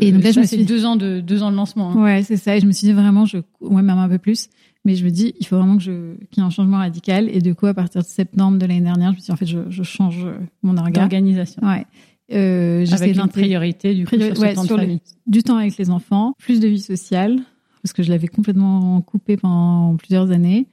et 0.00 0.12
donc 0.12 0.24
là, 0.24 0.32
je 0.32 0.40
me 0.40 0.44
suis 0.44 0.64
deux 0.64 0.84
ans 0.84 0.96
de, 0.96 1.20
deux 1.20 1.42
ans 1.42 1.52
de 1.52 1.56
lancement. 1.56 1.92
Hein. 1.92 2.02
Ouais, 2.02 2.22
c'est 2.24 2.36
ça. 2.36 2.56
Et 2.56 2.60
je 2.60 2.66
me 2.66 2.72
suis 2.72 2.88
dit 2.88 2.92
vraiment, 2.92 3.24
je, 3.24 3.38
ouais, 3.60 3.82
même 3.82 3.98
un 3.98 4.08
peu 4.08 4.18
plus. 4.18 4.48
Mais 4.84 4.96
je 4.96 5.04
me 5.04 5.10
dis, 5.10 5.34
il 5.38 5.46
faut 5.46 5.56
vraiment 5.56 5.76
que 5.76 5.82
je, 5.82 6.16
qu'il 6.30 6.38
y 6.38 6.40
ait 6.40 6.46
un 6.46 6.50
changement 6.50 6.78
radical. 6.78 7.28
Et 7.32 7.40
du 7.40 7.54
coup, 7.54 7.66
à 7.66 7.74
partir 7.74 8.02
de 8.02 8.06
septembre 8.06 8.58
de 8.58 8.66
l'année 8.66 8.80
dernière, 8.80 9.12
je 9.12 9.16
me 9.16 9.20
suis 9.20 9.26
dit, 9.26 9.32
en 9.32 9.36
fait, 9.36 9.46
je, 9.46 9.58
je 9.68 9.82
change 9.82 10.26
mon 10.62 10.76
organe. 10.76 11.04
Organisation. 11.04 11.62
Ouais. 11.64 11.86
Euh, 12.32 12.86
Avec 12.92 13.16
une 13.16 13.28
priorité 13.28 13.94
du 13.94 14.06
coup 14.06 14.16
sur, 14.16 14.54
temps 14.54 14.62
de 14.62 14.68
famille. 14.68 15.00
du 15.26 15.42
temps 15.42 15.56
avec 15.56 15.76
les 15.76 15.90
enfants, 15.90 16.34
plus 16.38 16.60
de 16.60 16.68
vie 16.68 16.80
sociale 16.80 17.40
parce 17.82 17.92
que 17.92 18.02
je 18.02 18.10
l'avais 18.10 18.28
complètement 18.28 19.00
coupé 19.00 19.36
pendant 19.36 19.96
plusieurs 19.96 20.30
années. 20.30 20.68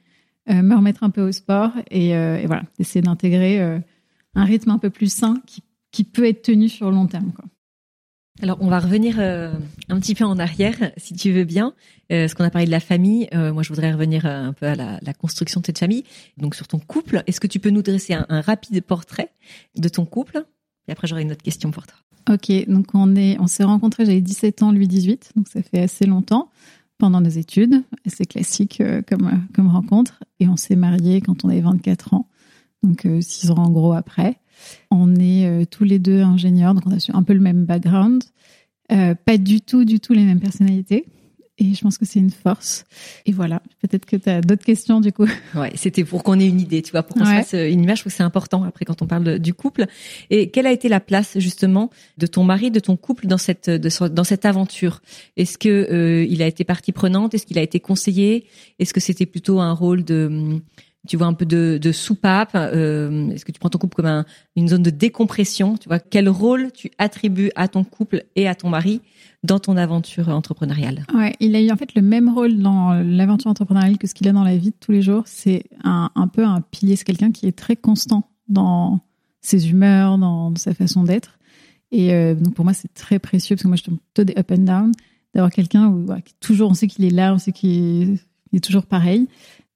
me 0.46 0.74
remettre 0.74 1.02
un 1.02 1.10
peu 1.10 1.22
au 1.22 1.32
sport 1.32 1.72
et, 1.90 2.10
et 2.10 2.46
voilà, 2.46 2.62
essayer 2.78 3.00
d'intégrer 3.00 3.60
un 4.34 4.44
rythme 4.44 4.70
un 4.70 4.78
peu 4.78 4.90
plus 4.90 5.12
sain 5.12 5.36
qui, 5.46 5.62
qui 5.90 6.04
peut 6.04 6.26
être 6.26 6.42
tenu 6.42 6.68
sur 6.68 6.90
le 6.90 6.96
long 6.96 7.06
terme. 7.06 7.32
Quoi. 7.32 7.46
Alors, 8.40 8.58
on 8.60 8.68
va 8.68 8.78
revenir 8.78 9.16
euh, 9.18 9.52
un 9.88 9.98
petit 9.98 10.14
peu 10.14 10.24
en 10.24 10.38
arrière, 10.38 10.92
si 10.96 11.14
tu 11.14 11.32
veux 11.32 11.44
bien. 11.44 11.74
Euh, 12.12 12.28
ce 12.28 12.34
qu'on 12.34 12.44
a 12.44 12.50
parlé 12.50 12.66
de 12.66 12.70
la 12.70 12.80
famille, 12.80 13.28
euh, 13.34 13.52
moi, 13.52 13.64
je 13.64 13.68
voudrais 13.70 13.92
revenir 13.92 14.26
un 14.26 14.52
peu 14.52 14.66
à 14.66 14.76
la, 14.76 14.98
la, 15.02 15.12
construction 15.12 15.60
de 15.60 15.66
cette 15.66 15.78
famille. 15.78 16.04
Donc, 16.36 16.54
sur 16.54 16.68
ton 16.68 16.78
couple, 16.78 17.22
est-ce 17.26 17.40
que 17.40 17.48
tu 17.48 17.58
peux 17.58 17.70
nous 17.70 17.82
dresser 17.82 18.14
un, 18.14 18.26
un 18.28 18.40
rapide 18.40 18.80
portrait 18.82 19.32
de 19.76 19.88
ton 19.88 20.04
couple? 20.04 20.44
Et 20.88 20.92
après, 20.92 21.06
j'aurai 21.06 21.22
une 21.22 21.32
autre 21.32 21.42
question 21.42 21.70
pour 21.70 21.86
toi. 21.86 21.98
Ok, 22.30 22.50
donc 22.68 22.86
on 22.94 23.16
est, 23.16 23.38
on 23.40 23.46
s'est 23.46 23.64
rencontrés, 23.64 24.04
j'avais 24.04 24.20
17 24.20 24.62
ans, 24.62 24.72
lui 24.72 24.86
18, 24.86 25.32
donc 25.36 25.48
ça 25.48 25.62
fait 25.62 25.80
assez 25.80 26.04
longtemps, 26.04 26.50
pendant 26.98 27.20
nos 27.20 27.30
études, 27.30 27.84
assez 28.06 28.26
classique 28.26 28.82
comme, 29.08 29.46
comme 29.54 29.68
rencontre. 29.68 30.22
Et 30.38 30.48
on 30.48 30.56
s'est 30.56 30.76
mariés 30.76 31.22
quand 31.22 31.44
on 31.44 31.48
avait 31.48 31.62
24 31.62 32.12
ans, 32.12 32.28
donc 32.82 33.06
6 33.20 33.50
ans 33.50 33.56
en 33.56 33.70
gros 33.70 33.94
après. 33.94 34.38
On 34.90 35.14
est 35.16 35.46
euh, 35.46 35.64
tous 35.64 35.84
les 35.84 35.98
deux 35.98 36.22
ingénieurs, 36.22 36.74
donc 36.74 36.84
on 36.86 36.92
a 36.92 36.98
un 37.16 37.22
peu 37.22 37.32
le 37.32 37.40
même 37.40 37.64
background. 37.64 38.24
Euh, 38.90 39.14
pas 39.14 39.38
du 39.38 39.60
tout, 39.60 39.84
du 39.84 40.00
tout 40.00 40.12
les 40.12 40.24
mêmes 40.24 40.40
personnalités. 40.40 41.06
Et 41.58 41.74
je 41.74 41.80
pense 41.80 41.98
que 41.98 42.04
c'est 42.04 42.20
une 42.20 42.30
force. 42.30 42.84
Et 43.26 43.32
voilà, 43.32 43.60
peut-être 43.82 44.06
que 44.06 44.16
tu 44.16 44.28
as 44.30 44.40
d'autres 44.40 44.64
questions 44.64 45.00
du 45.00 45.12
coup. 45.12 45.26
Ouais, 45.54 45.72
c'était 45.74 46.04
pour 46.04 46.22
qu'on 46.22 46.38
ait 46.38 46.46
une 46.46 46.60
idée, 46.60 46.82
tu 46.82 46.92
vois, 46.92 47.02
pour 47.02 47.16
qu'on 47.16 47.24
se 47.24 47.30
fasse 47.30 47.54
euh, 47.54 47.68
une 47.68 47.82
image. 47.82 47.98
Je 47.98 48.02
trouve 48.02 48.12
que 48.12 48.16
c'est 48.16 48.22
important 48.22 48.62
après 48.62 48.84
quand 48.84 49.02
on 49.02 49.06
parle 49.06 49.38
du 49.38 49.54
couple. 49.54 49.86
Et 50.30 50.50
quelle 50.50 50.66
a 50.66 50.72
été 50.72 50.88
la 50.88 51.00
place 51.00 51.38
justement 51.38 51.90
de 52.16 52.26
ton 52.26 52.44
mari, 52.44 52.70
de 52.70 52.80
ton 52.80 52.96
couple 52.96 53.26
dans 53.26 53.38
cette 53.38 53.70
dans 53.70 54.24
cette 54.24 54.44
aventure? 54.44 55.02
Est-ce 55.36 55.58
que 55.58 56.26
il 56.28 56.42
a 56.42 56.46
été 56.46 56.64
partie 56.64 56.92
prenante? 56.92 57.34
Est-ce 57.34 57.46
qu'il 57.46 57.58
a 57.58 57.62
été 57.62 57.80
conseillé? 57.80 58.44
Est-ce 58.78 58.94
que 58.94 59.00
c'était 59.00 59.26
plutôt 59.26 59.60
un 59.60 59.72
rôle 59.72 60.04
de 60.04 60.60
tu 61.06 61.16
vois 61.16 61.26
un 61.26 61.34
peu 61.34 61.46
de, 61.46 61.92
soupape 61.92 62.50
euh, 62.54 63.30
Est-ce 63.30 63.44
que 63.44 63.52
tu 63.52 63.60
prends 63.60 63.70
ton 63.70 63.78
couple 63.78 63.96
comme 63.96 64.06
un, 64.06 64.24
une 64.56 64.68
zone 64.68 64.82
de 64.82 64.90
décompression 64.90 65.76
Tu 65.76 65.88
vois 65.88 65.98
quel 65.98 66.28
rôle 66.28 66.72
tu 66.72 66.90
attribues 66.98 67.50
à 67.54 67.68
ton 67.68 67.84
couple 67.84 68.24
et 68.36 68.48
à 68.48 68.54
ton 68.54 68.68
mari 68.68 69.00
dans 69.44 69.58
ton 69.58 69.76
aventure 69.76 70.28
entrepreneuriale? 70.28 71.04
Ouais, 71.14 71.34
il 71.40 71.54
a 71.54 71.60
eu 71.60 71.70
en 71.70 71.76
fait 71.76 71.94
le 71.94 72.02
même 72.02 72.28
rôle 72.28 72.58
dans 72.58 72.94
l'aventure 72.94 73.50
entrepreneuriale 73.50 73.98
que 73.98 74.06
ce 74.06 74.14
qu'il 74.14 74.28
a 74.28 74.32
dans 74.32 74.44
la 74.44 74.56
vie 74.56 74.70
de 74.70 74.76
tous 74.78 74.92
les 74.92 75.02
jours. 75.02 75.22
C'est 75.26 75.64
un, 75.84 76.10
peu 76.32 76.44
un 76.44 76.60
pilier, 76.60 76.96
c'est 76.96 77.04
quelqu'un 77.04 77.30
qui 77.30 77.46
est 77.46 77.56
très 77.56 77.76
constant 77.76 78.28
dans 78.48 79.00
ses 79.40 79.70
humeurs, 79.70 80.18
dans, 80.18 80.54
sa 80.56 80.74
façon 80.74 81.04
d'être. 81.04 81.38
Et 81.90 82.12
euh, 82.12 82.34
donc 82.34 82.54
pour 82.54 82.64
moi, 82.64 82.74
c'est 82.74 82.92
très 82.92 83.18
précieux 83.18 83.56
parce 83.56 83.62
que 83.62 83.68
moi, 83.68 83.76
je 83.76 83.84
tombe 83.84 83.98
plutôt 83.98 84.24
des 84.24 84.38
up 84.38 84.50
and 84.50 84.64
down 84.64 84.92
d'avoir 85.34 85.50
quelqu'un 85.50 85.86
où 85.88 86.06
toujours 86.40 86.70
on 86.70 86.74
sait 86.74 86.86
qu'il 86.86 87.04
est 87.04 87.10
là, 87.10 87.32
on 87.34 87.38
sait 87.38 87.52
qu'il 87.52 88.18
est 88.52 88.64
toujours 88.64 88.86
pareil. 88.86 89.28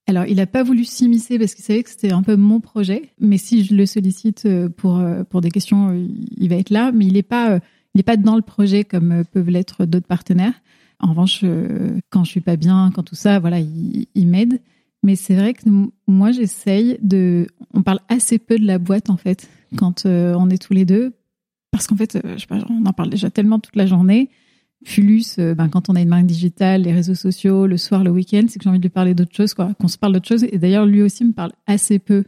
Alors, 0.07 0.27
il 0.27 0.37
n'a 0.37 0.47
pas 0.47 0.63
voulu 0.63 0.85
s'immiscer 0.85 1.39
parce 1.39 1.55
qu'il 1.55 1.65
savait 1.65 1.83
que 1.83 1.91
c'était 1.91 2.13
un 2.13 2.23
peu 2.23 2.37
mon 2.37 2.61
projet. 2.61 3.11
Mais 3.21 3.39
si 3.39 3.65
je 3.65 3.75
le 3.75 3.87
sollicite 3.87 4.47
euh, 4.47 4.69
pour 4.69 4.99
euh, 4.99 5.23
pour 5.25 5.41
des 5.41 5.51
questions, 5.51 5.91
euh, 5.91 6.07
il 6.37 6.49
va 6.49 6.57
être 6.57 6.71
là. 6.71 6.91
Mais 6.93 7.07
il 7.07 7.13
n'est 7.13 7.23
pas 7.23 7.61
pas 8.05 8.17
dans 8.17 8.37
le 8.37 8.43
projet 8.43 8.85
comme 8.85 9.25
peuvent 9.25 9.51
l'être 9.51 9.85
d'autres 9.85 10.07
partenaires. 10.07 10.55
En 10.99 11.11
revanche, 11.11 11.45
quand 12.11 12.23
je 12.23 12.31
suis 12.31 12.41
pas 12.41 12.57
bien, 12.57 12.93
quand 12.95 13.03
tout 13.03 13.17
ça, 13.17 13.41
voilà, 13.41 13.59
il, 13.59 14.07
il 14.15 14.29
m'aide. 14.29 14.61
Mais 15.03 15.17
c'est 15.17 15.35
vrai 15.35 15.53
que 15.53 15.69
moi, 16.07 16.31
j'essaye 16.31 16.97
de. 17.03 17.49
On 17.75 17.83
parle 17.83 17.99
assez 18.09 18.39
peu 18.39 18.57
de 18.57 18.65
la 18.65 18.79
boîte 18.79 19.11
en 19.11 19.17
fait 19.17 19.49
quand 19.77 20.07
on 20.07 20.51
est 20.51 20.63
tous 20.63 20.75
les 20.75 20.85
deux, 20.85 21.13
parce 21.71 21.87
qu'en 21.87 21.97
fait, 21.97 22.19
je 22.23 22.39
sais 22.39 22.47
pas, 22.47 22.59
on 22.69 22.87
en 22.87 22.93
parle 22.93 23.11
déjà 23.11 23.31
tellement 23.31 23.59
toute 23.59 23.77
la 23.77 23.87
journée. 23.87 24.31
Fulus, 24.85 25.39
euh, 25.39 25.55
ben, 25.55 25.69
quand 25.69 25.89
on 25.89 25.95
a 25.95 26.01
une 26.01 26.09
marque 26.09 26.27
digitale, 26.27 26.83
les 26.83 26.93
réseaux 26.93 27.15
sociaux, 27.15 27.67
le 27.67 27.77
soir, 27.77 28.05
le 28.05 28.11
week-end, 28.11 28.45
c'est 28.49 28.59
que 28.59 28.65
j'ai 28.65 28.71
envie 28.71 28.79
de 28.79 28.85
lui 28.85 28.91
parler 28.91 29.15
d'autre 29.15 29.35
chose, 29.35 29.55
quoi, 29.55 29.73
qu'on 29.81 29.89
se 29.89 29.99
parle 29.99 30.15
d'autre 30.15 30.29
chose. 30.29 30.45
Et 30.45 30.59
d'ailleurs, 30.59 30.87
lui 30.87 31.03
aussi 31.03 31.25
me 31.25 31.33
parle 31.33 31.53
assez 31.67 31.99
peu 31.99 32.25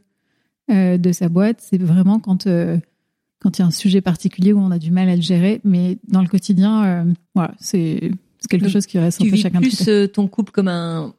euh, 0.71 0.97
de 0.97 1.13
sa 1.13 1.29
boîte. 1.29 1.59
C'est 1.61 1.81
vraiment 1.81 2.19
quand 2.19 2.47
euh, 2.47 2.79
quand 3.41 3.59
il 3.59 3.63
y 3.63 3.65
a 3.65 3.67
un 3.67 3.73
sujet 3.73 4.01
particulier 4.01 4.53
où 4.53 4.59
on 4.59 4.71
a 4.71 4.79
du 4.79 4.91
mal 4.91 5.09
à 5.09 5.17
le 5.17 5.23
gérer, 5.23 5.61
mais 5.65 5.99
dans 6.09 6.23
le 6.23 6.29
quotidien, 6.29 7.05
voilà, 7.35 7.55
c'est 7.59 8.11
quelque 8.49 8.69
chose 8.69 8.87
qui 8.87 8.99
reste 8.99 9.21
un 9.21 9.29
peu 9.29 9.37
chacun. 9.37 9.61
Tu 9.61 9.69
vis 9.69 9.85
plus 9.85 10.13
ton 10.13 10.29
couple 10.29 10.51
comme 10.51 10.69
un, 10.69 11.15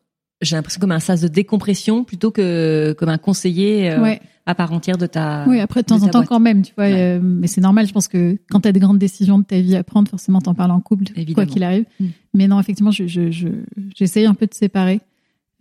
j'ai 0.45 0.55
l'impression 0.55 0.79
comme 0.79 0.91
un 0.91 0.99
sas 0.99 1.21
de 1.21 1.27
décompression 1.27 2.03
plutôt 2.03 2.31
que 2.31 2.95
comme 2.97 3.09
un 3.09 3.17
conseiller. 3.17 3.97
Ouais 3.97 4.21
à 4.45 4.55
part 4.55 4.71
entière 4.71 4.97
de 4.97 5.07
ta. 5.07 5.45
Oui, 5.47 5.59
après 5.59 5.81
de 5.81 5.87
temps 5.87 6.03
en 6.03 6.07
temps 6.07 6.23
quand 6.23 6.39
même, 6.39 6.61
tu 6.61 6.73
vois. 6.75 6.85
Euh, 6.85 7.19
mais 7.21 7.47
c'est 7.47 7.61
normal, 7.61 7.87
je 7.87 7.93
pense 7.93 8.07
que 8.07 8.37
quand 8.49 8.61
tu 8.61 8.67
as 8.67 8.71
des 8.71 8.79
grandes 8.79 8.99
décisions 8.99 9.39
de 9.39 9.43
ta 9.43 9.59
vie 9.59 9.75
à 9.75 9.83
prendre, 9.83 10.07
forcément 10.09 10.41
t'en 10.41 10.53
parles 10.53 10.71
en 10.71 10.79
couple, 10.79 11.05
quoi 11.33 11.45
qu'il 11.45 11.63
arrive. 11.63 11.85
Mm. 11.99 12.05
Mais 12.33 12.47
non, 12.47 12.59
effectivement, 12.59 12.91
je, 12.91 13.07
je, 13.07 13.49
j'essaye 13.95 14.25
un 14.25 14.35
peu 14.35 14.45
de 14.45 14.53
séparer 14.53 15.01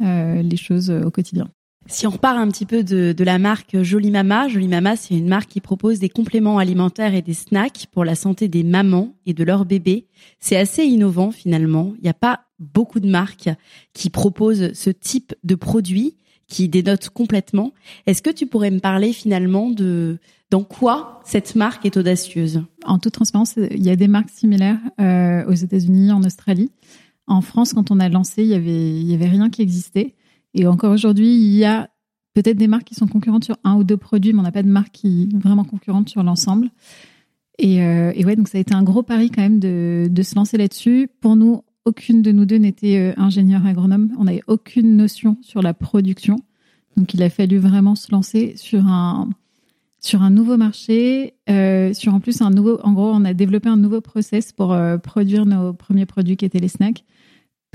euh, 0.03 0.43
les 0.43 0.57
choses 0.57 0.91
euh, 0.91 1.05
au 1.05 1.11
quotidien. 1.11 1.49
Si 1.87 2.07
on 2.07 2.11
repart 2.11 2.39
un 2.39 2.49
petit 2.49 2.65
peu 2.65 2.83
de, 2.83 3.15
la 3.25 3.39
marque 3.39 3.83
Jolie 3.83 4.11
Mama, 4.11 4.49
Jolie 4.49 4.69
Mama, 4.69 4.97
c'est 4.97 5.15
une 5.15 5.29
marque 5.29 5.51
qui 5.51 5.61
propose 5.61 5.99
des 5.99 6.09
compléments 6.09 6.59
alimentaires 6.59 7.15
et 7.15 7.21
des 7.21 7.35
snacks 7.35 7.87
pour 7.93 8.05
la 8.05 8.15
santé 8.15 8.49
des 8.49 8.63
mamans 8.63 9.15
et 9.27 9.35
de 9.35 9.45
leurs 9.45 9.67
bébés. 9.67 10.07
C'est 10.41 10.57
assez 10.57 10.85
innovant 10.85 11.31
finalement. 11.31 11.93
Il 11.99 12.05
n'y 12.05 12.09
a 12.09 12.15
pas 12.15 12.47
beaucoup 12.59 13.01
de 13.01 13.09
marques 13.09 13.51
qui 13.93 14.09
proposent 14.09 14.73
ce 14.73 14.91
type 14.91 15.35
de 15.45 15.55
produits 15.55 16.17
qui 16.47 16.69
dénote 16.69 17.11
complètement. 17.11 17.73
Est-ce 18.07 18.23
que 18.23 18.31
tu 18.31 18.47
pourrais 18.47 18.71
me 18.71 18.81
parler 18.81 19.13
finalement 19.13 19.71
de 19.71 20.19
dans 20.51 20.63
quoi 20.63 21.21
cette 21.25 21.55
marque 21.55 21.85
est 21.85 21.97
audacieuse? 21.97 22.63
En 22.85 22.99
toute 22.99 23.13
transparence, 23.13 23.57
il 23.57 23.83
y 23.83 23.91
a 23.91 23.97
des 23.97 24.09
marques 24.09 24.31
similaires 24.31 24.79
euh, 25.01 25.45
aux 25.47 25.55
États-Unis, 25.55 26.13
en 26.13 26.23
Australie. 26.23 26.71
En 27.27 27.41
France, 27.41 27.73
quand 27.73 27.91
on 27.91 28.01
a 28.01 28.09
lancé, 28.09 28.43
il 28.43 28.49
y 28.49 28.55
avait 28.55 28.91
il 28.91 29.11
y 29.11 29.15
avait 29.15 29.29
rien 29.29 29.51
qui 29.51 29.63
existait. 29.63 30.15
Et 30.55 30.67
encore 30.67 30.93
aujourd'hui, 30.93 31.35
il 31.35 31.55
y 31.55 31.65
a 31.65 31.91
peut-être 32.35 32.57
des 32.57 32.69
marques 32.69 32.85
qui 32.85 32.95
sont 32.95 33.07
concurrentes 33.07 33.45
sur 33.45 33.57
un 33.65 33.77
ou 33.77 33.85
deux 33.85 33.97
produits, 33.97 34.33
mais 34.33 34.41
on 34.41 34.45
n'a 34.45 34.53
pas 34.53 34.63
de 34.63 34.69
marque 34.69 34.93
qui 34.93 35.29
vraiment 35.35 35.65
concurrente 35.65 36.09
sur 36.09 36.23
l'ensemble. 36.23 36.71
Et, 37.59 37.83
euh, 37.83 38.13
ouais, 38.13 38.37
donc 38.37 38.49
ça 38.49 38.59
a 38.59 38.61
été 38.61 38.75
un 38.75 38.83
gros 38.83 39.03
pari 39.03 39.31
quand 39.31 39.43
même 39.43 39.61
de, 39.61 40.09
de 40.11 40.23
se 40.23 40.35
lancer 40.35 40.57
là-dessus. 40.57 41.09
Pour 41.21 41.37
nous, 41.37 41.63
aucune 41.85 42.23
de 42.23 42.33
nous 42.33 42.47
deux 42.47 42.57
n'était 42.57 42.99
euh, 42.99 43.13
ingénieur 43.17 43.65
agronome. 43.67 44.13
On 44.19 44.25
n'avait 44.25 44.43
aucune 44.47 44.97
notion 44.97 45.37
sur 45.43 45.63
la 45.63 45.75
production. 45.75 46.37
Donc, 46.97 47.15
il 47.15 47.23
a 47.23 47.31
fallu 47.31 47.59
vraiment 47.59 47.95
se 47.95 48.11
lancer 48.13 48.55
sur 48.57 48.87
un 48.87 49.29
sur 50.05 50.21
un 50.21 50.29
nouveau 50.29 50.59
marché, 50.59 51.33
euh, 51.49 51.95
sur 51.95 52.13
en 52.13 52.21
plus 52.21 52.43
un 52.43 52.51
nouveau. 52.51 52.79
En 52.83 52.93
gros, 52.93 53.11
on 53.11 53.25
a 53.25 53.33
développé 53.33 53.71
un 53.71 53.79
nouveau 53.79 54.03
process 54.03 54.53
pour 54.53 54.75
euh, 54.75 54.99
produire 54.99 55.47
nos 55.47 55.73
premiers 55.73 56.05
produits 56.05 56.37
qui 56.37 56.45
étaient 56.45 56.59
les 56.59 56.69
snacks, 56.69 57.05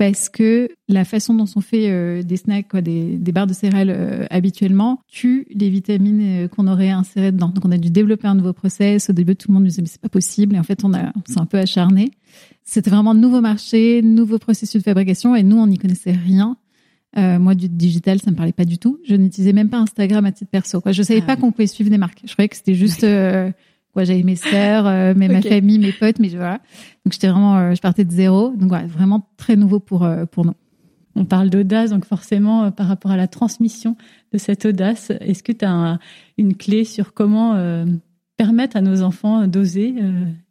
parce 0.00 0.30
que 0.30 0.70
la 0.88 1.04
façon 1.04 1.34
dont 1.34 1.44
sont 1.44 1.60
faits 1.60 2.24
des 2.26 2.36
snacks, 2.38 2.68
quoi, 2.68 2.80
des, 2.80 3.18
des 3.18 3.32
barres 3.32 3.46
de 3.46 3.52
céréales 3.52 4.26
habituellement, 4.30 5.02
tue 5.08 5.46
les 5.50 5.68
vitamines 5.68 6.48
qu'on 6.48 6.66
aurait 6.68 6.88
insérées 6.88 7.32
dedans. 7.32 7.50
Donc, 7.50 7.66
on 7.66 7.70
a 7.70 7.76
dû 7.76 7.90
développer 7.90 8.26
un 8.26 8.34
nouveau 8.34 8.54
process. 8.54 9.10
Au 9.10 9.12
début, 9.12 9.36
tout 9.36 9.48
le 9.48 9.52
monde 9.52 9.64
nous 9.64 9.68
disait 9.68 9.82
mais 9.82 9.88
c'est 9.88 10.00
pas 10.00 10.08
possible. 10.08 10.56
Et 10.56 10.58
en 10.58 10.62
fait, 10.62 10.84
on 10.84 10.94
a, 10.94 11.12
on 11.14 11.30
s'est 11.30 11.38
un 11.38 11.44
peu 11.44 11.58
acharné. 11.58 12.12
C'était 12.64 12.88
vraiment 12.88 13.12
nouveau 13.12 13.42
marché, 13.42 14.00
nouveau 14.00 14.38
processus 14.38 14.80
de 14.80 14.84
fabrication 14.84 15.36
et 15.36 15.42
nous, 15.42 15.58
on 15.58 15.66
n'y 15.66 15.76
connaissait 15.76 16.12
rien. 16.12 16.56
Euh, 17.18 17.38
moi, 17.38 17.54
du 17.54 17.68
digital, 17.68 18.20
ça 18.20 18.30
me 18.30 18.36
parlait 18.36 18.52
pas 18.52 18.64
du 18.64 18.78
tout. 18.78 19.00
Je 19.06 19.16
n'utilisais 19.16 19.52
même 19.52 19.68
pas 19.68 19.80
Instagram 19.80 20.24
à 20.24 20.32
titre 20.32 20.50
perso. 20.50 20.80
Quoi. 20.80 20.92
Je 20.92 21.02
savais 21.02 21.20
ah 21.24 21.26
pas 21.26 21.36
qu'on 21.36 21.52
pouvait 21.52 21.66
suivre 21.66 21.90
des 21.90 21.98
marques. 21.98 22.22
Je 22.24 22.32
croyais 22.32 22.48
que 22.48 22.56
c'était 22.56 22.74
juste 22.74 23.04
euh, 23.04 23.50
quoi. 23.92 24.04
J'avais 24.04 24.22
mes 24.22 24.36
sœurs, 24.36 24.86
euh, 24.86 25.14
mais 25.16 25.28
ma 25.28 25.42
famille, 25.42 25.78
mes 25.78 25.92
potes, 25.92 26.18
mais 26.18 26.28
voilà. 26.28 26.58
Donc 27.04 27.12
j'étais 27.12 27.28
vraiment, 27.28 27.58
euh, 27.58 27.74
je 27.74 27.80
partais 27.80 28.04
de 28.04 28.12
zéro. 28.12 28.50
Donc 28.50 28.68
voilà, 28.68 28.86
vraiment 28.86 29.28
très 29.36 29.56
nouveau 29.56 29.80
pour 29.80 30.08
pour 30.30 30.44
nous. 30.44 30.54
On 31.16 31.24
parle 31.24 31.50
d'audace, 31.50 31.90
donc 31.90 32.04
forcément 32.04 32.70
par 32.70 32.86
rapport 32.86 33.10
à 33.10 33.16
la 33.16 33.26
transmission 33.26 33.96
de 34.32 34.38
cette 34.38 34.64
audace, 34.64 35.10
est-ce 35.20 35.42
que 35.42 35.52
tu 35.52 35.64
as 35.64 35.98
une 36.38 36.54
clé 36.54 36.84
sur 36.84 37.14
comment 37.14 37.84
permettre 38.36 38.76
à 38.76 38.80
nos 38.80 39.02
enfants 39.02 39.46
d'oser 39.46 39.94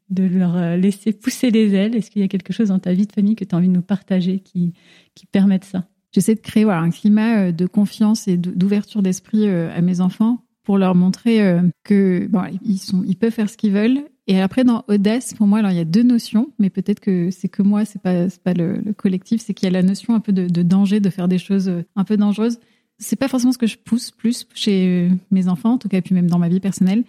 de 0.10 0.24
leur 0.24 0.55
euh, 0.55 0.75
laisser 0.75 1.13
pousser 1.13 1.51
les 1.51 1.74
ailes? 1.74 1.96
Est-ce 1.96 2.12
qu'il 2.12 2.22
y 2.22 2.25
a 2.25 2.27
quelque 2.27 2.53
chose 2.53 2.69
dans 2.69 2.79
ta 2.79 2.93
vie 2.93 3.08
de 3.08 3.12
famille 3.12 3.36
que 3.36 3.46
tu 3.46 3.55
as 3.55 3.58
envie 3.58 3.67
de 3.67 3.74
nous 3.74 3.81
partager 3.81 4.39
qui, 4.39 4.74
qui 5.15 5.25
permette 5.25 5.65
ça? 5.65 5.86
J'essaie 6.12 6.36
de 6.36 6.39
créer 6.39 6.63
voilà, 6.63 6.81
un 6.81 6.89
climat 6.89 7.38
euh, 7.38 7.51
de 7.51 7.67
confiance 7.67 8.27
et 8.27 8.38
d'ouverture 8.38 9.01
d'esprit 9.01 9.48
euh, 9.48 9.69
à 9.75 9.81
mes 9.81 10.01
enfants 10.01 10.43
pour 10.63 10.78
leur 10.78 10.96
montrer 10.96 11.60
que 11.84 12.28
bon, 12.30 12.44
ils, 12.63 12.78
sont, 12.78 13.04
ils 13.06 13.16
peuvent 13.16 13.32
faire 13.32 13.50
ce 13.50 13.58
qu'ils 13.58 13.72
veulent. 13.72 14.04
Et 14.28 14.39
après, 14.39 14.63
dans 14.63 14.84
audace, 14.88 15.34
pour 15.34 15.48
moi, 15.48 15.60
alors 15.60 15.72
il 15.72 15.78
y 15.78 15.82
a 15.82 15.86
deux 15.86 16.04
notions, 16.04 16.51
mais 16.60 16.70
peut-être 16.70 17.00
que 17.00 17.32
c'est 17.32 17.50
que 17.50 17.63
moi, 17.63 17.86
c'est 17.86 18.01
pas 18.01 18.28
pas 18.44 18.54
le, 18.54 18.94
collectif, 18.96 19.42
c'est 19.42 19.56
qu'il 19.56 19.66
y 19.66 19.70
a 19.70 19.72
la 19.72 19.82
notion 19.82 20.13
un 20.13 20.20
peu 20.20 20.32
de, 20.32 20.62
danger, 20.62 21.00
de 21.00 21.10
faire 21.10 21.28
des 21.28 21.39
choses 21.39 21.72
un 21.96 22.04
peu 22.04 22.16
dangereuses. 22.16 22.60
C'est 23.00 23.16
pas 23.16 23.28
forcément 23.28 23.54
ce 23.54 23.58
que 23.58 23.66
je 23.66 23.78
pousse 23.78 24.12
plus 24.12 24.46
chez 24.54 25.10
mes 25.32 25.48
enfants, 25.48 25.74
en 25.74 25.78
tout 25.80 25.89
cas, 25.89 26.01
puis 26.01 26.13
même 26.13 26.30
dans 26.30 26.38
ma 26.38 26.50
vie 26.50 26.60
personnelle. 26.60 27.04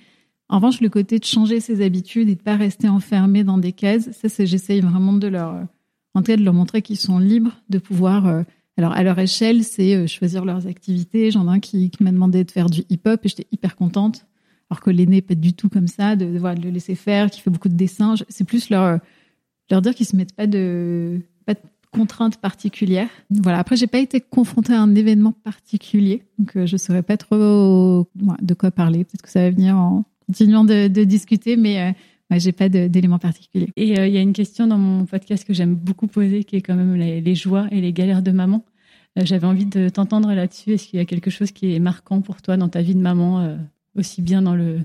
En 0.48 0.56
revanche, 0.56 0.80
le 0.80 0.88
côté 0.88 1.18
de 1.18 1.24
changer 1.24 1.60
ses 1.60 1.84
habitudes 1.84 2.28
et 2.28 2.34
de 2.34 2.40
pas 2.40 2.56
rester 2.56 2.88
enfermé 2.88 3.44
dans 3.44 3.58
des 3.58 3.72
cases, 3.72 4.10
ça, 4.12 4.28
c'est 4.28 4.46
j'essaye 4.46 4.80
vraiment 4.80 5.12
de 5.12 5.28
leur, 5.28 5.54
en 6.14 6.22
tout 6.22 6.32
cas, 6.32 6.36
de 6.36 6.42
leur 6.42 6.54
montrer 6.54 6.82
qu'ils 6.82 6.96
sont 6.96 7.18
libres 7.18 7.60
de 7.68 7.78
pouvoir. 7.78 8.26
Euh, 8.26 8.42
alors 8.80 8.94
à 8.94 9.02
leur 9.02 9.18
échelle, 9.18 9.62
c'est 9.62 9.94
euh, 9.94 10.06
choisir 10.06 10.46
leurs 10.46 10.66
activités. 10.66 11.30
J'en 11.30 11.46
ai 11.52 11.56
un 11.56 11.60
qui, 11.60 11.90
m'a 12.00 12.12
demandé 12.12 12.44
de 12.44 12.50
faire 12.50 12.70
du 12.70 12.82
hip-hop 12.88 13.20
et 13.22 13.28
j'étais 13.28 13.46
hyper 13.52 13.76
contente. 13.76 14.24
Alors 14.70 14.80
que 14.80 14.88
l'aîné 14.88 15.20
pas 15.20 15.34
du 15.34 15.52
tout 15.52 15.68
comme 15.68 15.86
ça, 15.86 16.16
de, 16.16 16.24
de, 16.24 16.38
de, 16.38 16.62
le 16.62 16.70
laisser 16.70 16.94
faire, 16.94 17.30
qui 17.30 17.42
fait 17.42 17.50
beaucoup 17.50 17.68
de 17.68 17.74
dessins. 17.74 18.14
C'est 18.30 18.44
plus 18.44 18.70
leur 18.70 18.98
leur 19.70 19.82
dire 19.82 19.94
qu'ils 19.94 20.06
se 20.06 20.16
mettent 20.16 20.34
pas 20.34 20.46
de 20.46 21.20
pas 21.44 21.56
contrainte 21.92 22.38
particulière. 22.38 23.08
Voilà. 23.28 23.58
Après, 23.58 23.76
j'ai 23.76 23.86
pas 23.86 23.98
été 23.98 24.18
confrontée 24.18 24.72
à 24.72 24.80
un 24.80 24.94
événement 24.94 25.32
particulier, 25.32 26.22
donc 26.38 26.64
je 26.64 26.76
saurais 26.78 27.02
pas 27.02 27.18
trop 27.18 28.06
de 28.16 28.54
quoi 28.54 28.70
parler. 28.70 29.04
Peut-être 29.04 29.22
que 29.22 29.30
ça 29.30 29.42
va 29.42 29.50
venir 29.50 29.76
en 29.76 30.06
continuant 30.26 30.64
de, 30.64 30.86
discuter, 31.04 31.56
mais 31.58 31.94
moi, 32.30 32.38
j'ai 32.38 32.52
pas 32.52 32.68
d'éléments 32.68 33.18
particuliers. 33.18 33.68
Et 33.76 33.88
il 33.88 34.14
y 34.14 34.16
a 34.16 34.20
une 34.20 34.32
question 34.32 34.68
dans 34.68 34.78
mon 34.78 35.04
podcast 35.04 35.44
que 35.44 35.52
j'aime 35.52 35.74
beaucoup 35.74 36.06
poser, 36.06 36.44
qui 36.44 36.56
est 36.56 36.62
quand 36.62 36.76
même 36.76 36.94
les, 36.94 37.34
joies 37.34 37.66
et 37.72 37.80
les 37.80 37.92
galères 37.92 38.22
de 38.22 38.30
maman. 38.30 38.64
J'avais 39.16 39.46
envie 39.46 39.66
de 39.66 39.88
t'entendre 39.88 40.32
là-dessus. 40.32 40.72
Est-ce 40.72 40.86
qu'il 40.86 40.98
y 40.98 41.02
a 41.02 41.04
quelque 41.04 41.30
chose 41.30 41.50
qui 41.50 41.74
est 41.74 41.80
marquant 41.80 42.20
pour 42.20 42.42
toi 42.42 42.56
dans 42.56 42.68
ta 42.68 42.80
vie 42.82 42.94
de 42.94 43.00
maman, 43.00 43.58
aussi 43.96 44.22
bien 44.22 44.42
dans 44.42 44.54
le 44.54 44.80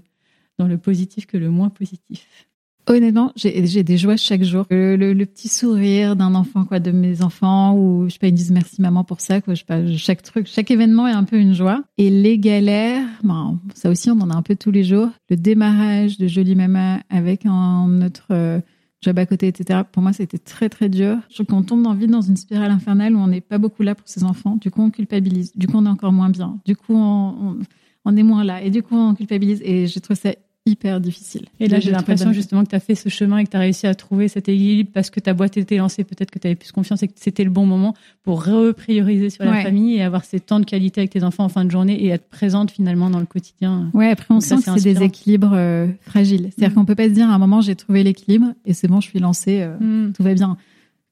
dans 0.58 0.67
le 0.67 0.77
positif 0.77 1.25
que 1.25 1.38
le 1.38 1.50
moins 1.50 1.70
positif? 1.70 2.48
Honnêtement, 2.88 3.32
j'ai 3.36 3.84
des 3.84 3.98
joies 3.98 4.15
chaque 4.15 4.44
jour. 4.44 4.65
Le, 4.70 5.24
petit 5.25 5.48
sourire 5.48 6.15
d'un 6.15 6.36
enfant, 6.36 6.65
quoi, 6.65 6.79
de 6.79 6.91
mes 6.91 7.24
enfants, 7.24 7.75
ou 7.75 8.05
je 8.08 8.13
sais 8.13 8.20
pas, 8.20 8.27
ils 8.27 8.34
disent 8.34 8.51
merci 8.51 8.79
maman 8.79 9.03
pour 9.03 9.22
ça, 9.22 9.41
quoi. 9.41 9.55
Je 9.55 9.63
chaque 9.98 10.22
truc, 10.22 10.46
chaque 10.48 10.70
événement 10.70 11.08
est 11.08 11.13
un 11.13 11.24
peu 11.24 11.38
une 11.38 11.55
joie. 11.55 11.84
Et 11.98 12.12
les 12.12 12.38
galères, 12.38 13.08
ben, 13.24 13.60
ça 13.74 13.89
aussi, 13.89 14.12
on 14.12 14.22
en 14.22 14.29
a 14.29 14.36
un 14.36 14.44
peu 14.44 14.55
tous 14.55 14.70
les 14.70 14.84
jours. 14.84 15.10
Le 15.32 15.36
démarrage 15.36 16.20
de 16.20 16.27
Jolie 16.27 16.53
Mama 16.53 17.00
avec 17.10 17.48
un 17.48 18.05
autre 18.05 18.27
euh, 18.29 18.60
job 19.06 19.20
à 19.20 19.26
côté, 19.26 19.48
etc. 19.48 19.82
Pour 19.92 20.02
moi, 20.02 20.12
c'était 20.12 20.38
très 20.38 20.68
très 20.68 20.90
dur. 20.90 21.18
Je 21.30 21.36
trouve 21.36 21.46
qu'on 21.46 21.64
tombe 21.64 21.84
dans, 21.84 21.94
vite 21.94 22.10
dans 22.10 22.22
une 22.22 22.38
spirale 22.38 22.72
infernale 22.72 23.16
où 23.16 23.20
on 23.20 23.28
n'est 23.28 23.42
pas 23.42 23.58
beaucoup 23.58 23.84
là 23.84 23.96
pour 23.96 24.08
ses 24.08 24.24
enfants. 24.24 24.58
Du 24.60 24.72
coup, 24.72 24.82
on 24.82 24.90
culpabilise. 24.90 25.56
Du 25.56 25.68
coup, 25.68 25.78
on 25.78 25.86
est 25.86 25.90
encore 25.90 26.12
moins 26.12 26.30
bien. 26.30 26.60
Du 26.66 26.76
coup, 26.76 26.96
on, 26.96 27.60
on 28.04 28.18
est 28.18 28.24
moins 28.24 28.44
là. 28.44 28.62
Et 28.64 28.72
du 28.72 28.82
coup, 28.82 28.96
on 28.96 29.14
culpabilise. 29.14 29.62
Et 29.64 29.88
je 29.88 30.00
trouve 30.00 30.18
ça 30.18 30.32
hyper 30.66 31.00
difficile. 31.00 31.46
Et 31.60 31.68
là, 31.68 31.80
j'ai 31.80 31.92
l'impression 31.92 32.34
justement 32.34 32.64
que 32.64 32.70
tu 32.70 32.76
as 32.76 32.80
fait 32.80 32.96
ce 32.96 33.08
chemin 33.10 33.38
et 33.38 33.44
que 33.44 33.52
tu 33.52 33.58
as 33.58 33.60
réussi 33.60 33.86
à 33.86 33.94
trouver 33.94 34.28
cet 34.28 34.50
équilibre 34.50 34.90
parce 34.94 35.12
que 35.12 35.20
ta 35.20 35.34
boîte 35.34 35.58
était 35.58 35.78
lancée, 35.78 36.04
peut-être 36.04 36.32
que 36.32 36.40
tu 36.40 36.48
avais 36.48 36.56
plus 36.56 36.72
confiance 36.72 37.04
et 37.04 37.08
que 37.08 37.14
c'était 37.18 37.44
le 37.44 37.52
bon 37.52 37.68
moment 37.68 37.94
pour 38.24 38.44
reprioriser 38.44 39.30
sur 39.30 39.46
la 39.46 39.62
famille 39.62 39.96
et 39.96 40.02
avoir 40.02 40.26
ces 40.26 40.40
temps 40.40 40.60
de 40.60 40.66
qualité 40.66 41.02
avec 41.02 41.12
tes 41.12 41.24
enfants 41.24 41.46
en 41.46 41.50
fin 41.50 41.66
de 41.66 41.72
journée 41.72 42.04
et 42.04 42.10
être 42.10 42.28
présente 42.28 42.72
finalement 42.72 43.12
dans 43.12 43.20
le 43.20 43.26
quotidien. 43.26 43.92
Ouais, 43.94 44.10
après 44.10 44.34
on 44.34 44.40
sent 44.40 44.56
que 44.58 44.80
c'est 44.80 44.94
des 44.94 45.04
équilibres 45.04 45.54
euh, 45.54 45.88
fragiles. 46.02 46.50
C'est-à-dire 46.56 46.72
mm. 46.72 46.74
qu'on 46.74 46.86
peut 46.86 46.96
pas 46.96 47.10
se 47.10 47.14
dire 47.14 47.30
à 47.30 47.34
un 47.34 47.40
moment 47.40 47.62
j'ai 47.62 47.76
trouvé 47.76 48.04
l'équilibre 48.04 48.48
et 48.66 48.74
c'est 48.74 48.88
bon, 48.88 49.02
je 49.02 49.08
suis 49.08 49.20
lancée, 49.20 49.62
euh, 49.62 49.78
mm. 49.80 50.14
tout 50.14 50.24
va 50.24 50.34
bien. 50.34 50.58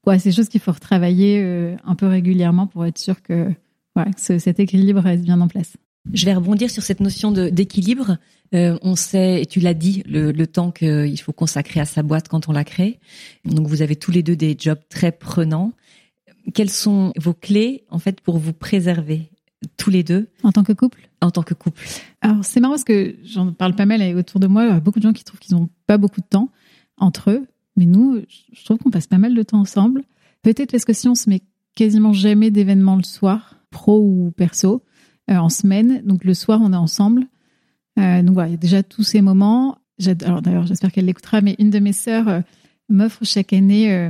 Quoi, 0.04 0.18
c'est 0.18 0.30
des 0.30 0.36
choses 0.36 0.50
qu'il 0.50 0.62
faut 0.62 0.72
retravailler 0.72 1.42
euh, 1.44 1.76
un 1.86 1.96
peu 1.96 2.08
régulièrement 2.08 2.68
pour 2.68 2.86
être 2.86 2.98
sûr 2.98 3.22
que, 3.22 3.50
ouais, 3.96 4.12
que 4.28 4.40
cet 4.40 4.60
équilibre 4.60 5.00
reste 5.00 5.24
bien 5.24 5.40
en 5.40 5.48
place. 5.48 5.74
Je 6.12 6.26
vais 6.26 6.34
rebondir 6.34 6.70
sur 6.70 6.84
cette 6.84 7.00
notion 7.00 7.32
d'équilibre. 7.32 8.18
Euh, 8.54 8.78
on 8.82 8.96
sait, 8.96 9.42
et 9.42 9.46
tu 9.46 9.60
l'as 9.60 9.74
dit, 9.74 10.04
le, 10.06 10.32
le 10.32 10.48
temps 10.48 10.72
qu'il 10.72 11.20
faut 11.20 11.32
consacrer 11.32 11.80
à 11.80 11.86
sa 11.86 12.04
boîte 12.04 12.28
quand 12.28 12.50
on 12.50 12.52
la 12.52 12.64
crée. 12.64 13.00
Donc 13.46 13.68
vous 13.68 13.82
avez 13.82 13.96
tous 13.96 14.12
les 14.12 14.22
deux 14.22 14.36
des 14.36 14.56
jobs 14.60 14.80
très 14.90 15.12
prenants. 15.12 15.72
Quelles 16.54 16.70
sont 16.70 17.14
vos 17.18 17.34
clés 17.34 17.86
en 17.90 18.00
fait 18.00 18.20
pour 18.20 18.38
vous 18.38 18.54
préserver 18.54 19.30
tous 19.78 19.90
les 19.90 20.04
deux? 20.04 20.28
En 20.44 20.52
tant 20.52 20.64
que 20.64 20.74
couple? 20.74 21.10
En 21.22 21.32
tant 21.32 21.42
que 21.42 21.54
couple. 21.54 21.82
Alors 22.22 22.44
c'est 22.44 22.60
marrant 22.60 22.74
parce 22.74 22.84
que 22.84 23.16
j'en 23.24 23.54
parle 23.54 23.76
pas 23.76 23.86
mal 23.86 24.02
autour 24.18 24.42
de 24.42 24.48
moi. 24.48 24.66
Il 24.66 24.70
y 24.70 24.72
a 24.72 24.80
beaucoup 24.82 25.00
de 25.00 25.04
gens 25.04 25.14
qui 25.14 25.24
trouvent 25.24 25.40
qu'ils 25.40 25.56
n'ont 25.56 25.70
pas 25.88 25.98
beaucoup 25.98 26.20
de 26.20 26.28
temps 26.28 26.50
entre 26.98 27.32
eux, 27.32 27.48
mais 27.78 27.86
nous, 27.86 28.22
je 28.52 28.66
trouve 28.66 28.78
qu'on 28.78 28.92
passe 28.92 29.08
pas 29.08 29.18
mal 29.18 29.34
de 29.34 29.42
temps 29.42 29.62
ensemble. 29.62 30.04
Peut-être 30.42 30.72
parce 30.72 30.86
que 30.86 30.94
si 30.94 31.08
on 31.08 31.16
se 31.16 31.30
met 31.30 31.42
quasiment 31.76 32.14
jamais 32.14 32.52
d'événements 32.52 32.98
le 32.98 33.04
soir, 33.04 33.56
pro 33.72 34.00
ou 34.00 34.32
perso, 34.36 34.84
en 35.30 35.50
semaine. 35.50 36.02
Donc 36.06 36.24
le 36.24 36.34
soir, 36.34 36.60
on 36.62 36.74
est 36.74 36.78
ensemble. 36.78 37.28
Euh, 38.00 38.22
donc 38.22 38.34
voilà, 38.34 38.50
il 38.50 38.52
y 38.54 38.56
a 38.56 38.58
déjà 38.58 38.84
tous 38.84 39.04
ces 39.04 39.22
moments. 39.22 39.78
Alors 40.26 40.42
d'ailleurs, 40.42 40.66
j'espère 40.66 40.92
qu'elle 40.92 41.06
l'écoutera, 41.06 41.42
mais 41.42 41.56
une 41.60 41.70
de 41.70 41.80
mes 41.80 41.94
sœurs 41.94 42.28
euh, 42.28 42.42
m'offre 42.90 43.24
chaque 43.24 43.54
année 43.54 44.10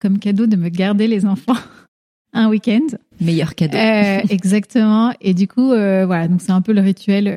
comme 0.00 0.18
cadeau 0.18 0.46
de 0.46 0.56
me 0.56 0.68
garder 0.68 1.08
les 1.08 1.26
enfants 1.26 1.56
un 2.32 2.48
week-end. 2.48 2.86
Meilleur 3.20 3.54
cadeau. 3.54 3.76
exactement. 4.30 5.12
Et 5.20 5.34
du 5.34 5.48
coup, 5.48 5.68
voilà, 5.68 6.28
donc 6.28 6.42
c'est 6.42 6.52
un 6.52 6.62
peu 6.62 6.72
le 6.72 6.80
rituel. 6.80 7.28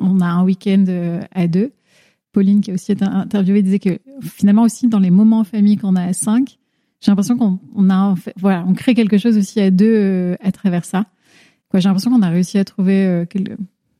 on 0.00 0.20
a 0.20 0.26
un 0.26 0.44
week-end 0.44 0.84
à 1.32 1.46
deux. 1.46 1.72
Pauline, 2.32 2.60
qui 2.60 2.70
a 2.70 2.74
aussi 2.74 2.92
été 2.92 3.04
interviewée, 3.04 3.62
disait 3.62 3.78
que 3.78 3.98
finalement 4.20 4.62
aussi 4.62 4.88
dans 4.88 4.98
les 4.98 5.10
moments 5.10 5.40
en 5.40 5.44
famille 5.44 5.78
qu'on 5.78 5.96
a 5.96 6.02
à 6.02 6.12
cinq, 6.12 6.58
j'ai 7.00 7.10
l'impression 7.10 7.38
qu'on 7.38 7.58
a, 7.88 8.14
voilà, 8.36 8.64
on 8.68 8.74
crée 8.74 8.94
quelque 8.94 9.16
chose 9.16 9.38
aussi 9.38 9.58
à 9.60 9.70
deux 9.70 10.36
à 10.42 10.52
travers 10.52 10.84
ça 10.84 11.06
j'ai 11.74 11.88
l'impression 11.88 12.10
qu'on 12.10 12.22
a 12.22 12.30
réussi 12.30 12.58
à 12.58 12.64
trouver 12.64 13.04
euh, 13.04 13.24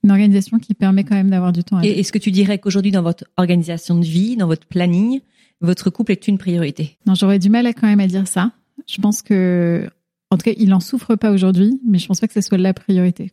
une 0.05 0.11
organisation 0.11 0.59
qui 0.59 0.74
permet 0.74 1.05
quand 1.05 1.14
même 1.14 1.31
d'avoir 1.31 1.52
du 1.52 1.64
temps. 1.64 1.83
Et 1.83 2.00
est-ce 2.00 2.12
que 2.12 2.18
tu 2.18 2.31
dirais 2.31 2.59
qu'aujourd'hui, 2.59 2.92
dans 2.92 3.02
votre 3.02 3.24
organisation 3.37 3.98
de 3.98 4.05
vie, 4.05 4.37
dans 4.37 4.46
votre 4.46 4.66
planning, 4.66 5.20
votre 5.61 5.90
couple 5.90 6.12
est 6.12 6.29
une 6.29 6.38
priorité? 6.38 6.96
Non, 7.07 7.14
j'aurais 7.14 7.38
du 7.38 7.50
mal 7.50 7.66
à 7.66 7.72
quand 7.72 7.87
même 7.87 8.00
à 8.00 8.07
dire 8.07 8.29
ça. 8.29 8.52
Je 8.87 9.00
pense 9.00 9.22
que, 9.22 9.88
en 10.31 10.37
tout 10.37 10.44
cas, 10.44 10.57
il 10.57 10.72
en 10.72 10.81
souffre 10.81 11.16
pas 11.16 11.33
aujourd'hui, 11.33 11.81
mais 11.87 11.98
je 11.98 12.07
pense 12.07 12.20
pas 12.20 12.29
que 12.29 12.35
ce 12.35 12.40
soit 12.40 12.59
la 12.59 12.74
priorité. 12.74 13.31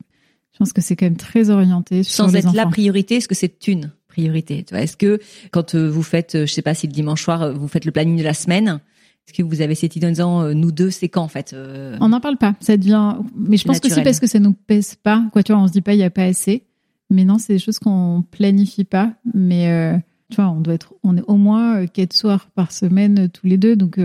Je 0.54 0.58
pense 0.60 0.74
que 0.74 0.82
c'est 0.82 0.96
quand 0.96 1.06
même 1.06 1.18
très 1.18 1.50
orienté 1.50 2.04
sur 2.04 2.26
Sans 2.26 2.36
être 2.36 2.54
la 2.54 2.68
priorité, 2.68 3.16
est-ce 3.16 3.28
que 3.28 3.36
c'est 3.36 3.68
une 3.68 3.92
priorité? 4.08 4.66
Est-ce 4.72 4.98
que 4.98 5.20
quand 5.52 5.74
euh, 5.74 5.90
vous 5.90 6.04
faites, 6.04 6.36
euh, 6.36 6.46
je 6.46 6.54
sais 6.54 6.62
pas 6.62 6.76
si 6.76 6.88
le 6.88 6.94
dimanche 6.94 7.24
soir, 7.24 7.54
vous 7.54 7.68
faites 7.68 7.86
le 7.86 7.92
planning 7.92 8.18
de 8.18 8.24
la 8.24 8.36
semaine, 8.36 8.80
est-ce 9.28 9.34
que 9.38 9.44
vous 9.44 9.62
avez 9.62 9.76
cette 9.76 9.96
idée 9.96 10.08
en 10.08 10.10
disant 10.10 10.42
euh, 10.42 10.54
nous 10.54 10.72
deux, 10.72 10.90
c'est 10.90 11.08
quand 11.08 11.22
en 11.22 11.30
fait 11.30 11.54
euh, 11.54 11.98
On 12.02 12.10
n'en 12.10 12.20
parle 12.20 12.38
pas. 12.38 12.56
Ça 12.60 12.76
devient. 12.76 13.16
Mais 13.36 13.58
je 13.58 13.64
pense 13.64 13.80
que 13.80 13.90
c'est 13.90 14.04
parce 14.04 14.20
que 14.20 14.28
ça 14.28 14.40
nous 14.40 14.54
pèse 14.54 14.96
pas. 14.96 15.24
Quoi, 15.32 15.44
tu 15.44 15.54
vois, 15.54 15.62
on 15.62 15.68
se 15.68 15.72
dit 15.72 15.82
pas 15.82 15.94
il 15.94 16.00
y 16.00 16.04
a 16.04 16.10
pas 16.10 16.24
assez. 16.24 16.64
Mais 17.10 17.26
non, 17.26 17.38
c'est 17.38 17.54
des 17.54 17.60
choses 17.60 17.80
qu'on 17.80 18.24
planifie 18.32 18.84
pas. 18.84 19.14
Mais 19.34 19.70
euh, 19.70 19.98
tu 20.30 20.38
vois, 20.38 20.50
on 20.50 20.60
doit 20.60 20.74
être, 20.74 20.94
on 21.04 21.16
est 21.16 21.24
au 21.28 21.38
moins 21.38 21.86
quatre 21.88 22.14
soirs 22.14 22.50
par 22.56 22.72
semaine 22.72 23.30
tous 23.30 23.48
les 23.48 23.58
deux. 23.58 23.78
Donc 23.78 23.98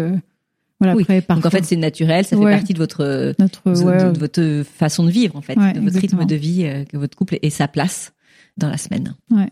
voilà. 0.80 0.92
Après, 0.92 1.24
donc 1.28 1.44
en 1.44 1.50
fait, 1.50 1.64
c'est 1.64 1.76
naturel. 1.76 2.24
Ça 2.24 2.36
fait 2.36 2.42
partie 2.42 2.74
de 2.74 2.78
votre 2.78 3.34
Notre, 3.40 3.70
de, 3.70 4.18
votre 4.18 4.62
façon 4.64 5.02
de 5.04 5.10
vivre 5.10 5.34
en 5.34 5.42
fait, 5.42 5.56
de 5.56 5.80
votre 5.80 5.98
rythme 5.98 6.24
de 6.26 6.36
vie 6.36 6.84
que 6.88 6.96
votre 6.96 7.16
couple 7.16 7.38
ait 7.42 7.50
sa 7.50 7.66
place 7.66 8.12
dans 8.56 8.68
la 8.68 8.76
semaine. 8.76 9.14
Ouais. 9.30 9.50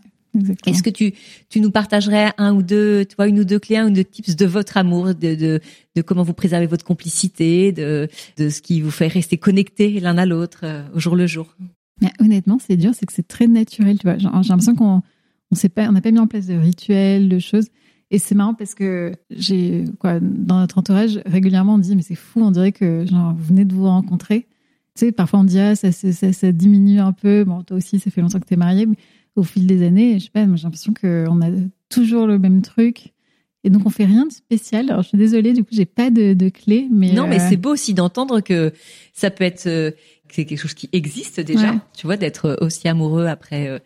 Est-ce 0.65 0.83
que 0.83 0.89
tu, 0.89 1.13
tu 1.49 1.59
nous 1.61 1.71
partagerais 1.71 2.31
un 2.37 2.53
ou 2.53 2.61
deux, 2.61 3.05
tu 3.05 3.15
vois, 3.15 3.27
une 3.27 3.39
ou 3.39 3.43
deux 3.43 3.59
clés, 3.59 3.77
un 3.77 3.87
ou 3.87 3.91
deux 3.91 4.03
tips 4.03 4.35
de 4.35 4.45
votre 4.45 4.77
amour, 4.77 5.15
de, 5.15 5.35
de, 5.35 5.59
de 5.95 6.01
comment 6.01 6.23
vous 6.23 6.33
préservez 6.33 6.67
votre 6.67 6.85
complicité, 6.85 7.71
de, 7.71 8.07
de 8.37 8.49
ce 8.49 8.61
qui 8.61 8.81
vous 8.81 8.91
fait 8.91 9.07
rester 9.07 9.37
connectés 9.37 9.99
l'un 9.99 10.17
à 10.17 10.25
l'autre 10.25 10.61
euh, 10.63 10.83
au 10.93 10.99
jour 10.99 11.15
le 11.15 11.27
jour? 11.27 11.55
Mais 12.01 12.11
Honnêtement, 12.19 12.59
c'est 12.59 12.77
dur, 12.77 12.91
c'est 12.93 13.05
que 13.05 13.13
c'est 13.13 13.27
très 13.27 13.47
naturel, 13.47 13.97
tu 13.97 14.07
vois. 14.07 14.17
J'ai 14.17 14.27
l'impression 14.29 14.75
qu'on 14.75 15.01
on 15.51 15.55
sait 15.55 15.69
pas, 15.69 15.87
on 15.87 15.93
n'a 15.93 16.01
pas 16.01 16.11
mis 16.11 16.19
en 16.19 16.27
place 16.27 16.45
de 16.45 16.55
rituels, 16.55 17.29
de 17.29 17.39
choses. 17.39 17.67
Et 18.09 18.19
c'est 18.19 18.35
marrant 18.35 18.53
parce 18.53 18.73
que 18.73 19.13
j'ai, 19.31 19.83
quoi, 19.99 20.19
dans 20.19 20.59
notre 20.59 20.77
entourage, 20.77 21.19
régulièrement, 21.25 21.75
on 21.75 21.77
dit, 21.77 21.95
mais 21.95 22.01
c'est 22.01 22.15
fou, 22.15 22.41
on 22.41 22.51
dirait 22.51 22.71
que, 22.71 23.05
genre, 23.05 23.33
vous 23.33 23.43
venez 23.43 23.65
de 23.65 23.73
vous 23.73 23.85
rencontrer. 23.85 24.47
Tu 24.95 25.05
sais, 25.05 25.11
parfois 25.11 25.41
on 25.41 25.43
dit, 25.43 25.59
ah, 25.59 25.75
ça, 25.75 25.91
ça, 25.91 26.11
ça, 26.11 26.33
ça 26.33 26.51
diminue 26.51 26.99
un 26.99 27.11
peu. 27.11 27.43
Bon, 27.43 27.63
toi 27.63 27.77
aussi, 27.77 27.99
ça 27.99 28.09
fait 28.09 28.21
longtemps 28.21 28.39
que 28.39 28.45
tu 28.45 28.53
es 28.53 28.57
marié. 28.57 28.85
Mais 28.85 28.95
au 29.37 29.43
fil 29.43 29.67
des 29.67 29.85
années, 29.85 30.19
je 30.19 30.25
sais 30.25 30.31
pas, 30.31 30.45
j'ai 30.55 30.63
l'impression 30.63 30.93
qu'on 30.93 31.41
a 31.41 31.49
toujours 31.89 32.27
le 32.27 32.39
même 32.39 32.61
truc. 32.61 33.13
Et 33.63 33.69
donc 33.69 33.85
on 33.85 33.89
fait 33.89 34.05
rien 34.05 34.25
de 34.25 34.31
spécial. 34.31 34.89
Alors 34.89 35.03
je 35.03 35.09
suis 35.09 35.17
désolée, 35.17 35.53
du 35.53 35.63
coup 35.63 35.71
j'ai 35.73 35.85
pas 35.85 36.09
de, 36.09 36.33
de 36.33 36.49
clé, 36.49 36.87
mais 36.91 37.11
non, 37.11 37.27
mais 37.27 37.41
euh, 37.41 37.45
c'est 37.49 37.57
beau 37.57 37.71
aussi 37.71 37.93
d'entendre 37.93 38.41
que 38.41 38.71
ça 39.13 39.29
peut 39.29 39.43
être 39.43 39.67
euh, 39.67 39.91
c'est 40.29 40.45
quelque 40.45 40.59
chose 40.59 40.73
qui 40.73 40.89
existe 40.91 41.39
déjà. 41.39 41.75
Tu 41.95 42.05
vois, 42.05 42.17
d'être 42.17 42.57
aussi 42.61 42.87
amoureux 42.87 43.25
après 43.27 43.81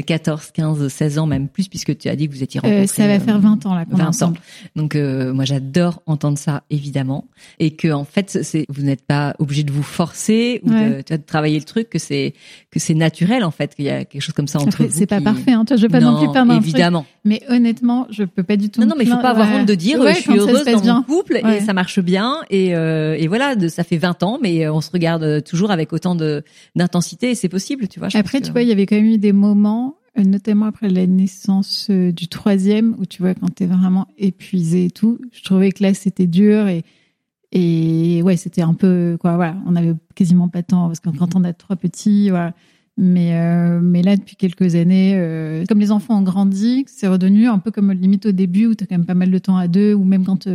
14, 0.00 0.52
15, 0.52 0.88
16 0.88 1.18
ans, 1.18 1.26
même 1.26 1.48
plus, 1.48 1.68
puisque 1.68 1.96
tu 1.98 2.08
as 2.08 2.16
dit 2.16 2.26
que 2.26 2.34
vous 2.34 2.42
étiez 2.42 2.60
euh, 2.60 2.62
rencontrés. 2.62 2.86
ça 2.86 3.06
va 3.06 3.20
faire 3.20 3.38
20 3.38 3.66
ans 3.66 3.74
là. 3.74 3.84
20 3.90 4.22
ans. 4.22 4.32
Donc 4.74 4.96
euh, 4.96 5.34
moi 5.34 5.44
j'adore 5.44 6.02
entendre 6.06 6.38
ça 6.38 6.62
évidemment, 6.70 7.26
et 7.58 7.72
que 7.72 7.92
en 7.92 8.04
fait 8.04 8.42
c'est 8.42 8.64
vous 8.70 8.82
n'êtes 8.82 9.02
pas 9.02 9.34
obligé 9.38 9.64
de 9.64 9.72
vous 9.72 9.82
forcer 9.82 10.62
ou 10.64 10.70
de, 10.70 11.02
de, 11.06 11.16
travailler 11.16 11.58
le 11.58 11.64
truc, 11.64 11.90
que 11.90 11.98
c'est 11.98 12.32
que 12.70 12.80
c'est 12.80 12.94
naturel 12.94 13.44
en 13.44 13.50
fait 13.50 13.74
qu'il 13.74 13.84
y 13.84 13.90
a 13.90 14.06
quelque 14.06 14.22
chose 14.22 14.34
comme 14.34 14.48
ça 14.48 14.60
entre 14.60 14.68
Après, 14.68 14.84
vous. 14.88 14.98
C'est 14.98 15.06
pas 15.06 15.20
parfait, 15.20 15.52
hein. 15.52 15.64
Tu 15.66 15.74
vois, 15.74 15.76
je 15.76 15.82
veux 15.82 15.88
pas 15.90 16.00
non, 16.00 16.12
non 16.12 16.24
plus 16.24 16.32
perdre 16.32 16.54
évidemment. 16.54 17.04
mais 17.26 17.42
honnêtement, 17.48 18.06
je 18.10 18.24
peux 18.24 18.44
pas 18.44 18.56
du 18.56 18.70
tout. 18.70 18.80
Non, 18.80 18.86
non, 18.86 18.94
mais 18.96 19.04
il 19.04 19.10
faut 19.10 19.18
pas 19.18 19.30
avoir 19.30 19.52
honte 19.52 19.66
de 19.66 19.74
dire 19.74 20.00
je 20.08 20.14
suis 20.14 20.38
heureuse 20.38 20.64
dans 20.64 20.80
bien. 20.80 20.94
mon 20.94 21.02
couple 21.02 21.36
et 21.36 21.60
ça 21.60 21.74
marche 21.74 22.00
bien 22.00 22.38
et 22.48 22.74
euh, 22.74 23.14
et 23.18 23.28
voilà, 23.28 23.56
de, 23.56 23.68
ça 23.68 23.84
fait 23.84 23.98
20 23.98 24.22
ans, 24.22 24.38
mais 24.40 24.66
on 24.70 24.80
se 24.80 24.90
regarde 24.90 25.44
toujours 25.44 25.70
avec 25.70 25.92
autant 25.92 26.14
de 26.14 26.42
d'intensité 26.74 27.32
et 27.32 27.34
c'est 27.34 27.50
possible, 27.50 27.88
tu 27.88 27.98
vois. 27.98 28.08
Après, 28.14 28.40
tu 28.40 28.52
vois, 28.52 28.62
il 28.62 28.68
y 28.68 28.72
avait 28.72 28.86
quand 28.86 28.96
même 28.96 29.04
eu 29.04 29.18
des 29.18 29.32
moments 29.32 29.81
euh, 29.81 29.81
notamment 30.16 30.66
après 30.66 30.90
la 30.90 31.06
naissance 31.06 31.88
euh, 31.90 32.12
du 32.12 32.28
troisième, 32.28 32.94
où 32.98 33.06
tu 33.06 33.22
vois, 33.22 33.34
quand 33.34 33.48
t'es 33.54 33.66
vraiment 33.66 34.06
épuisé 34.18 34.86
et 34.86 34.90
tout, 34.90 35.18
je 35.32 35.42
trouvais 35.42 35.72
que 35.72 35.82
là, 35.82 35.94
c'était 35.94 36.26
dur 36.26 36.68
et, 36.68 36.84
et 37.52 38.22
ouais, 38.22 38.36
c'était 38.36 38.62
un 38.62 38.74
peu, 38.74 39.16
quoi, 39.20 39.36
voilà, 39.36 39.56
on 39.66 39.76
avait 39.76 39.94
quasiment 40.14 40.48
pas 40.48 40.62
de 40.62 40.66
temps, 40.66 40.86
parce 40.86 41.00
que 41.00 41.10
quand 41.10 41.34
on 41.34 41.44
a 41.44 41.52
trois 41.52 41.76
petits, 41.76 42.30
voilà. 42.30 42.54
Mais, 42.98 43.40
euh, 43.40 43.80
mais 43.80 44.02
là, 44.02 44.16
depuis 44.16 44.36
quelques 44.36 44.74
années, 44.74 45.64
comme 45.66 45.80
les 45.80 45.90
enfants 45.92 46.18
ont 46.18 46.22
grandi, 46.22 46.84
c'est 46.86 47.08
redevenu 47.08 47.46
un 47.46 47.58
peu 47.58 47.70
comme 47.70 47.90
limite 47.92 48.26
au 48.26 48.32
début, 48.32 48.66
où 48.66 48.74
tu 48.74 48.84
as 48.84 48.86
quand 48.86 48.98
même 48.98 49.06
pas 49.06 49.14
mal 49.14 49.30
de 49.30 49.38
temps 49.38 49.56
à 49.56 49.66
deux, 49.66 49.94
ou 49.94 50.04
même 50.04 50.26
quand 50.26 50.46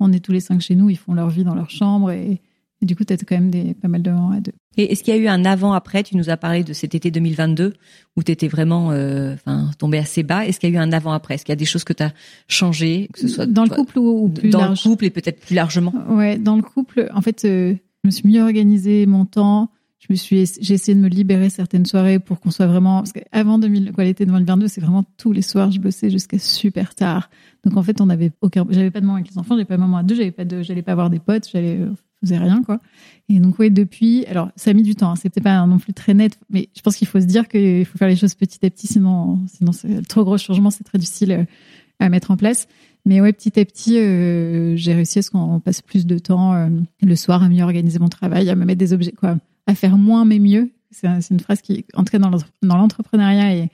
on 0.00 0.12
est 0.12 0.20
tous 0.20 0.32
les 0.32 0.40
cinq 0.40 0.62
chez 0.62 0.74
nous, 0.74 0.88
ils 0.88 0.96
font 0.96 1.12
leur 1.12 1.28
vie 1.28 1.44
dans 1.44 1.54
leur 1.54 1.68
chambre, 1.68 2.10
et, 2.10 2.40
du 2.80 2.96
coup, 2.96 3.04
tu 3.04 3.12
as 3.12 3.16
quand 3.18 3.36
même 3.36 3.50
des, 3.50 3.74
pas 3.74 3.88
mal 3.88 4.02
de 4.02 4.10
moments 4.10 4.30
à 4.32 4.40
deux. 4.40 4.52
Et 4.76 4.92
est-ce 4.92 5.02
qu'il 5.02 5.14
y 5.14 5.16
a 5.18 5.20
eu 5.20 5.28
un 5.28 5.44
avant-après 5.44 6.02
Tu 6.02 6.16
nous 6.16 6.30
as 6.30 6.36
parlé 6.36 6.64
de 6.64 6.72
cet 6.72 6.94
été 6.94 7.10
2022 7.10 7.74
où 8.16 8.22
tu 8.22 8.32
étais 8.32 8.48
vraiment 8.48 8.90
euh, 8.90 9.34
enfin, 9.34 9.70
tombé 9.78 9.98
assez 9.98 10.22
bas. 10.22 10.46
Est-ce 10.46 10.60
qu'il 10.60 10.70
y 10.70 10.76
a 10.76 10.80
eu 10.80 10.82
un 10.82 10.92
avant-après 10.92 11.34
Est-ce 11.34 11.44
qu'il 11.44 11.52
y 11.52 11.54
a 11.54 11.56
des 11.56 11.64
choses 11.64 11.84
que 11.84 11.92
tu 11.92 12.02
as 12.02 12.12
changées 12.48 13.08
que 13.12 13.20
ce 13.20 13.28
soit 13.28 13.46
Dans 13.46 13.64
le 13.64 13.70
couple 13.70 13.98
ou, 13.98 14.28
plus 14.28 14.50
Dans 14.50 14.60
large 14.60 14.84
le 14.84 14.90
couple 14.90 15.04
et 15.06 15.10
peut-être 15.10 15.40
plus 15.40 15.54
largement? 15.54 15.92
Ouais, 16.08 16.38
dans 16.38 16.56
le 16.56 16.62
couple, 16.62 17.08
en 17.14 17.20
fait, 17.20 17.44
euh, 17.44 17.74
je 18.02 18.08
me 18.08 18.10
suis 18.10 18.28
mieux 18.28 18.42
organisé 18.42 19.06
mon 19.06 19.24
temps. 19.24 19.70
Je 19.98 20.08
me 20.10 20.16
suis, 20.16 20.50
j'ai 20.60 20.74
essayé 20.74 20.96
de 20.96 21.00
me 21.00 21.08
libérer 21.08 21.48
certaines 21.48 21.86
soirées 21.86 22.18
pour 22.18 22.40
qu'on 22.40 22.50
soit 22.50 22.66
vraiment, 22.66 22.98
parce 22.98 23.12
qu'avant 23.12 23.60
2000, 23.60 23.92
quoi, 23.92 24.02
l'été 24.02 24.26
2022, 24.26 24.66
c'est 24.66 24.80
vraiment 24.80 25.04
tous 25.16 25.30
les 25.30 25.42
soirs, 25.42 25.70
je 25.70 25.78
bossais 25.78 26.10
jusqu'à 26.10 26.40
super 26.40 26.96
tard. 26.96 27.30
Donc 27.64 27.76
en 27.76 27.84
fait, 27.84 28.00
on 28.00 28.10
avait 28.10 28.32
aucun, 28.40 28.66
j'avais 28.68 28.90
pas 28.90 29.00
de 29.00 29.06
moment 29.06 29.18
avec 29.18 29.30
les 29.30 29.38
enfants, 29.38 29.54
j'avais 29.54 29.64
pas 29.64 29.76
de 29.76 29.80
moment 29.80 29.98
à 29.98 30.02
deux, 30.02 30.16
j'avais 30.16 30.32
pas 30.32 30.44
de, 30.44 30.62
j'allais 30.62 30.82
pas 30.82 30.96
voir 30.96 31.08
des 31.08 31.20
potes, 31.20 31.48
j'allais, 31.52 31.78
euh, 31.78 31.92
faisais 32.22 32.38
rien 32.38 32.62
quoi. 32.62 32.80
Et 33.28 33.40
donc 33.40 33.58
oui, 33.58 33.70
depuis, 33.70 34.26
alors 34.26 34.50
ça 34.56 34.70
a 34.70 34.72
mis 34.74 34.82
du 34.82 34.94
temps, 34.94 35.12
hein, 35.12 35.16
c'était 35.16 35.40
pas 35.40 35.64
non 35.66 35.78
plus 35.78 35.92
très 35.92 36.14
net, 36.14 36.38
mais 36.50 36.68
je 36.76 36.82
pense 36.82 36.96
qu'il 36.96 37.06
faut 37.06 37.20
se 37.20 37.26
dire 37.26 37.48
qu'il 37.48 37.84
faut 37.84 37.98
faire 37.98 38.08
les 38.08 38.16
choses 38.16 38.34
petit 38.34 38.64
à 38.64 38.70
petit, 38.70 38.86
sinon, 38.86 39.38
sinon 39.46 39.72
trop 40.08 40.24
gros 40.24 40.38
changement, 40.38 40.70
c'est 40.70 40.84
très 40.84 40.98
difficile 40.98 41.32
euh, 41.32 41.44
à 41.98 42.08
mettre 42.08 42.30
en 42.30 42.36
place. 42.36 42.66
Mais 43.04 43.20
ouais, 43.20 43.32
petit 43.32 43.58
à 43.58 43.64
petit, 43.64 43.98
euh, 43.98 44.76
j'ai 44.76 44.94
réussi 44.94 45.18
à 45.18 45.22
ce 45.22 45.30
qu'on 45.30 45.60
passe 45.60 45.82
plus 45.82 46.06
de 46.06 46.18
temps 46.18 46.54
euh, 46.54 46.68
le 47.00 47.16
soir 47.16 47.42
à 47.42 47.48
mieux 47.48 47.62
organiser 47.62 47.98
mon 47.98 48.08
travail, 48.08 48.48
à 48.48 48.54
me 48.54 48.64
mettre 48.64 48.78
des 48.78 48.92
objets, 48.92 49.12
quoi, 49.12 49.38
à 49.66 49.74
faire 49.74 49.96
moins 49.96 50.24
mais 50.24 50.38
mieux. 50.38 50.70
C'est 50.90 51.08
une 51.30 51.40
phrase 51.40 51.62
qui, 51.62 51.86
en 51.94 52.04
tout 52.04 52.18
dans 52.18 52.76
l'entrepreneuriat, 52.76 53.66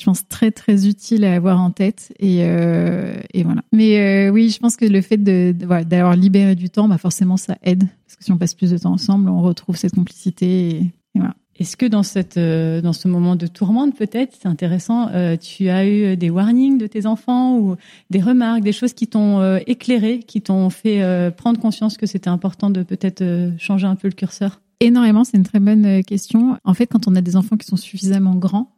je 0.00 0.06
pense 0.06 0.26
très 0.26 0.50
très 0.50 0.88
utile 0.88 1.24
à 1.24 1.34
avoir 1.34 1.60
en 1.60 1.70
tête 1.70 2.12
et, 2.18 2.38
euh, 2.40 3.14
et 3.34 3.42
voilà. 3.44 3.62
Mais 3.72 4.28
euh, 4.28 4.30
oui, 4.30 4.48
je 4.48 4.58
pense 4.58 4.76
que 4.76 4.86
le 4.86 5.02
fait 5.02 5.18
de, 5.18 5.52
de 5.56 5.66
voilà, 5.66 5.84
d'avoir 5.84 6.16
libéré 6.16 6.54
du 6.54 6.70
temps, 6.70 6.88
bah 6.88 6.96
forcément 6.96 7.36
ça 7.36 7.58
aide 7.62 7.84
parce 8.06 8.16
que 8.16 8.24
si 8.24 8.32
on 8.32 8.38
passe 8.38 8.54
plus 8.54 8.70
de 8.70 8.78
temps 8.78 8.92
ensemble, 8.92 9.28
on 9.28 9.42
retrouve 9.42 9.76
cette 9.76 9.94
complicité 9.94 10.46
et, 10.46 10.76
et 10.78 10.92
voilà. 11.16 11.34
Est-ce 11.58 11.76
que 11.76 11.84
dans 11.84 12.02
cette 12.02 12.38
euh, 12.38 12.80
dans 12.80 12.94
ce 12.94 13.06
moment 13.06 13.36
de 13.36 13.46
tourmente 13.46 13.94
peut-être, 13.94 14.34
c'est 14.40 14.48
intéressant, 14.48 15.10
tu 15.38 15.68
as 15.68 15.86
eu 15.86 16.16
des 16.16 16.30
warnings 16.30 16.78
de 16.78 16.86
tes 16.86 17.04
enfants 17.04 17.58
ou 17.58 17.76
des 18.08 18.22
remarques, 18.22 18.62
des 18.62 18.72
choses 18.72 18.94
qui 18.94 19.06
t'ont 19.06 19.58
éclairé, 19.66 20.20
qui 20.20 20.40
t'ont 20.40 20.70
fait 20.70 21.30
prendre 21.36 21.60
conscience 21.60 21.98
que 21.98 22.06
c'était 22.06 22.30
important 22.30 22.70
de 22.70 22.82
peut-être 22.82 23.22
changer 23.58 23.86
un 23.86 23.96
peu 23.96 24.08
le 24.08 24.14
curseur? 24.14 24.62
Énormément, 24.80 25.24
c'est 25.24 25.36
une 25.36 25.44
très 25.44 25.60
bonne 25.60 26.02
question. 26.02 26.56
En 26.64 26.72
fait, 26.72 26.86
quand 26.86 27.06
on 27.06 27.14
a 27.14 27.20
des 27.20 27.36
enfants 27.36 27.58
qui 27.58 27.66
sont 27.66 27.76
suffisamment 27.76 28.34
grands, 28.34 28.72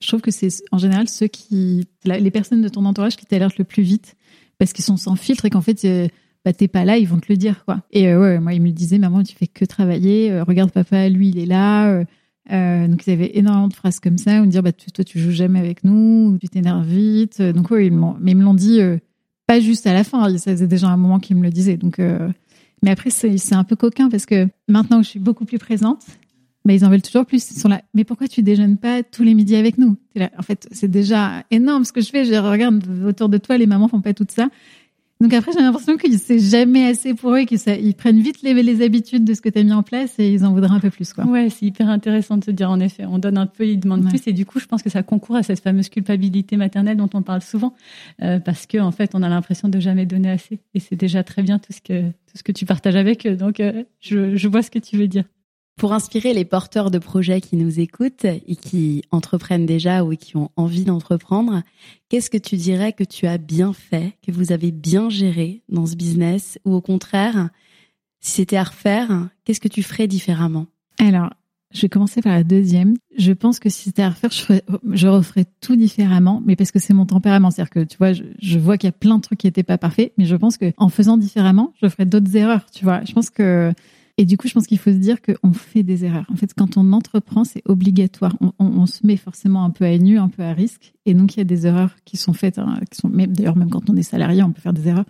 je 0.00 0.08
trouve 0.08 0.20
que 0.20 0.30
c'est 0.30 0.48
en 0.72 0.78
général 0.78 1.08
ceux 1.08 1.26
qui, 1.26 1.86
les 2.04 2.30
personnes 2.30 2.62
de 2.62 2.68
ton 2.68 2.84
entourage 2.84 3.16
qui 3.16 3.26
t'alertent 3.26 3.58
le 3.58 3.64
plus 3.64 3.82
vite 3.82 4.16
parce 4.58 4.72
qu'ils 4.72 4.84
sont 4.84 4.96
sans 4.96 5.16
filtre 5.16 5.44
et 5.44 5.50
qu'en 5.50 5.60
fait, 5.60 5.84
euh, 5.84 6.08
bah, 6.46 6.52
t'es 6.52 6.68
pas 6.68 6.84
là, 6.84 6.96
ils 6.96 7.08
vont 7.08 7.18
te 7.18 7.26
le 7.28 7.36
dire. 7.36 7.64
Et 7.90 8.08
euh, 8.08 8.20
ouais, 8.20 8.38
moi, 8.38 8.54
ils 8.54 8.62
me 8.62 8.70
disaient, 8.70 8.98
maman, 8.98 9.24
tu 9.24 9.34
fais 9.34 9.48
que 9.48 9.64
travailler, 9.64 10.30
euh, 10.30 10.44
regarde 10.44 10.70
papa, 10.70 11.08
lui, 11.08 11.30
il 11.30 11.40
est 11.40 11.46
là. 11.46 12.04
Euh, 12.52 12.86
donc, 12.86 13.04
ils 13.04 13.10
avaient 13.10 13.32
énormément 13.34 13.66
de 13.66 13.74
phrases 13.74 13.98
comme 13.98 14.16
ça, 14.16 14.40
ou 14.40 14.44
me 14.44 14.50
dire, 14.50 14.62
bah, 14.62 14.70
tu, 14.70 14.92
toi, 14.92 15.04
tu 15.04 15.18
joues 15.18 15.32
jamais 15.32 15.58
avec 15.58 15.82
nous, 15.82 16.38
tu 16.40 16.48
t'énerves 16.48 16.86
vite. 16.86 17.42
Donc, 17.42 17.72
ouais, 17.72 17.88
ils 17.88 17.92
mais 18.20 18.30
ils 18.30 18.36
me 18.36 18.44
l'ont 18.44 18.54
dit 18.54 18.78
pas 19.48 19.58
juste 19.58 19.88
à 19.88 19.92
la 19.92 20.04
fin, 20.04 20.38
ça 20.38 20.52
faisait 20.52 20.68
déjà 20.68 20.88
un 20.88 20.96
moment 20.96 21.18
qu'ils 21.18 21.36
me 21.36 21.42
le 21.42 21.50
disaient. 21.50 21.76
Donc, 21.76 21.98
mais 21.98 22.90
après, 22.92 23.10
c'est 23.10 23.54
un 23.54 23.64
peu 23.64 23.74
coquin 23.74 24.08
parce 24.08 24.24
que 24.24 24.46
maintenant 24.68 24.98
que 24.98 25.04
je 25.04 25.10
suis 25.10 25.18
beaucoup 25.18 25.46
plus 25.46 25.58
présente, 25.58 26.04
mais 26.66 26.74
ils 26.76 26.84
en 26.84 26.90
veulent 26.90 27.02
toujours 27.02 27.24
plus. 27.26 27.50
Ils 27.50 27.58
sont 27.58 27.68
là. 27.68 27.82
Mais 27.94 28.04
pourquoi 28.04 28.28
tu 28.28 28.42
déjeunes 28.42 28.76
pas 28.76 29.02
tous 29.02 29.22
les 29.22 29.34
midis 29.34 29.56
avec 29.56 29.78
nous? 29.78 29.96
Là, 30.14 30.30
En 30.38 30.42
fait, 30.42 30.68
c'est 30.72 30.90
déjà 30.90 31.44
énorme 31.50 31.84
ce 31.84 31.92
que 31.92 32.00
je 32.00 32.10
fais. 32.10 32.24
Je 32.24 32.34
regarde 32.34 32.84
autour 33.06 33.28
de 33.28 33.38
toi, 33.38 33.56
les 33.56 33.66
mamans 33.66 33.88
font 33.88 34.00
pas 34.00 34.14
tout 34.14 34.26
ça. 34.28 34.48
Donc 35.18 35.32
après, 35.32 35.50
j'ai 35.52 35.60
l'impression 35.60 35.96
que 35.96 36.06
c'est 36.18 36.38
jamais 36.38 36.84
assez 36.88 37.14
pour 37.14 37.34
eux, 37.34 37.44
qu'ils 37.44 37.58
ils 37.82 37.94
prennent 37.94 38.20
vite 38.20 38.42
les, 38.42 38.52
les 38.62 38.84
habitudes 38.84 39.24
de 39.24 39.32
ce 39.32 39.40
que 39.40 39.48
tu 39.48 39.58
as 39.58 39.62
mis 39.62 39.72
en 39.72 39.82
place 39.82 40.18
et 40.18 40.30
ils 40.30 40.44
en 40.44 40.52
voudraient 40.52 40.74
un 40.74 40.78
peu 40.80 40.90
plus. 40.90 41.14
Quoi. 41.14 41.24
Ouais, 41.24 41.48
c'est 41.48 41.64
hyper 41.64 41.88
intéressant 41.88 42.36
de 42.36 42.44
se 42.44 42.50
dire 42.50 42.70
en 42.70 42.78
effet, 42.80 43.06
on 43.06 43.18
donne 43.18 43.38
un 43.38 43.46
peu, 43.46 43.66
ils 43.66 43.80
demandent 43.80 44.02
Ouais. 44.04 44.10
plus 44.10 44.26
et 44.26 44.34
du 44.34 44.44
coup, 44.44 44.60
je 44.60 44.66
pense 44.66 44.82
que 44.82 44.90
ça 44.90 45.02
concourt 45.02 45.36
à 45.36 45.42
cette 45.42 45.60
fameuse 45.60 45.88
culpabilité 45.88 46.58
maternelle 46.58 46.98
dont 46.98 47.08
on 47.14 47.22
parle 47.22 47.40
souvent 47.40 47.72
euh, 48.22 48.40
parce 48.40 48.66
que 48.66 48.76
en 48.76 48.90
fait, 48.92 49.12
on 49.14 49.22
a 49.22 49.30
l'impression 49.30 49.70
de 49.70 49.80
jamais 49.80 50.04
donner 50.04 50.28
assez 50.28 50.60
et 50.74 50.80
c'est 50.80 50.96
déjà 50.96 51.24
très 51.24 51.42
bien 51.42 51.58
tout 51.58 51.72
ce 51.72 51.80
que 51.80 52.10
tout 52.10 52.36
ce 52.36 52.42
que 52.42 52.52
tu 52.52 52.66
partages 52.66 52.96
avec 52.96 53.26
eux. 53.26 53.36
Donc, 53.36 53.60
euh, 53.60 53.84
je, 54.00 54.36
je 54.36 54.48
vois 54.48 54.60
ce 54.62 54.70
que 54.70 54.78
tu 54.78 54.98
veux 54.98 55.08
dire. 55.08 55.24
Pour 55.76 55.92
inspirer 55.92 56.32
les 56.32 56.46
porteurs 56.46 56.90
de 56.90 56.98
projets 56.98 57.42
qui 57.42 57.54
nous 57.54 57.80
écoutent 57.80 58.24
et 58.24 58.56
qui 58.56 59.02
entreprennent 59.10 59.66
déjà 59.66 60.04
ou 60.04 60.16
qui 60.16 60.38
ont 60.38 60.50
envie 60.56 60.84
d'entreprendre, 60.84 61.62
qu'est-ce 62.08 62.30
que 62.30 62.38
tu 62.38 62.56
dirais 62.56 62.94
que 62.94 63.04
tu 63.04 63.26
as 63.26 63.36
bien 63.36 63.74
fait, 63.74 64.14
que 64.26 64.32
vous 64.32 64.52
avez 64.52 64.72
bien 64.72 65.10
géré 65.10 65.62
dans 65.68 65.84
ce 65.84 65.94
business 65.94 66.58
ou 66.64 66.72
au 66.72 66.80
contraire, 66.80 67.50
si 68.20 68.32
c'était 68.32 68.56
à 68.56 68.64
refaire, 68.64 69.28
qu'est-ce 69.44 69.60
que 69.60 69.68
tu 69.68 69.82
ferais 69.82 70.06
différemment? 70.06 70.66
Alors, 70.98 71.28
je 71.74 71.82
vais 71.82 71.90
commencer 71.90 72.22
par 72.22 72.32
la 72.32 72.42
deuxième. 72.42 72.94
Je 73.18 73.32
pense 73.32 73.58
que 73.58 73.68
si 73.68 73.82
c'était 73.82 74.02
à 74.02 74.08
refaire, 74.08 74.30
je, 74.30 74.40
ferais, 74.40 74.62
je 74.92 75.08
referais 75.08 75.44
tout 75.60 75.76
différemment, 75.76 76.42
mais 76.46 76.56
parce 76.56 76.70
que 76.70 76.78
c'est 76.78 76.94
mon 76.94 77.04
tempérament. 77.04 77.50
C'est-à-dire 77.50 77.70
que, 77.70 77.84
tu 77.84 77.98
vois, 77.98 78.14
je, 78.14 78.58
vois 78.58 78.78
qu'il 78.78 78.88
y 78.88 78.88
a 78.88 78.92
plein 78.92 79.16
de 79.16 79.20
trucs 79.20 79.40
qui 79.40 79.46
étaient 79.46 79.62
pas 79.62 79.76
parfaits, 79.76 80.14
mais 80.16 80.24
je 80.24 80.36
pense 80.36 80.56
que 80.56 80.72
en 80.78 80.88
faisant 80.88 81.18
différemment, 81.18 81.74
je 81.82 81.88
ferais 81.90 82.06
d'autres 82.06 82.34
erreurs, 82.34 82.64
tu 82.70 82.82
vois. 82.84 83.04
Je 83.04 83.12
pense 83.12 83.28
que 83.28 83.74
et 84.18 84.24
du 84.24 84.38
coup, 84.38 84.48
je 84.48 84.54
pense 84.54 84.66
qu'il 84.66 84.78
faut 84.78 84.90
se 84.90 84.96
dire 84.96 85.18
qu'on 85.20 85.52
fait 85.52 85.82
des 85.82 86.06
erreurs. 86.06 86.24
En 86.32 86.36
fait, 86.36 86.54
quand 86.54 86.78
on 86.78 86.92
entreprend, 86.92 87.44
c'est 87.44 87.62
obligatoire. 87.66 88.34
On, 88.58 88.86
se 88.86 89.06
met 89.06 89.18
forcément 89.18 89.64
un 89.64 89.70
peu 89.70 89.84
à 89.84 89.98
nu, 89.98 90.18
un 90.18 90.28
peu 90.28 90.42
à 90.42 90.54
risque. 90.54 90.94
Et 91.04 91.12
donc, 91.12 91.34
il 91.34 91.38
y 91.38 91.42
a 91.42 91.44
des 91.44 91.66
erreurs 91.66 91.94
qui 92.06 92.16
sont 92.16 92.32
faites. 92.32 92.58
Hein, 92.58 92.80
qui 92.90 92.98
sont, 92.98 93.10
d'ailleurs, 93.10 93.56
même 93.56 93.68
quand 93.68 93.90
on 93.90 93.96
est 93.96 94.02
salarié, 94.02 94.42
on 94.42 94.52
peut 94.52 94.62
faire 94.62 94.72
des 94.72 94.88
erreurs. 94.88 95.04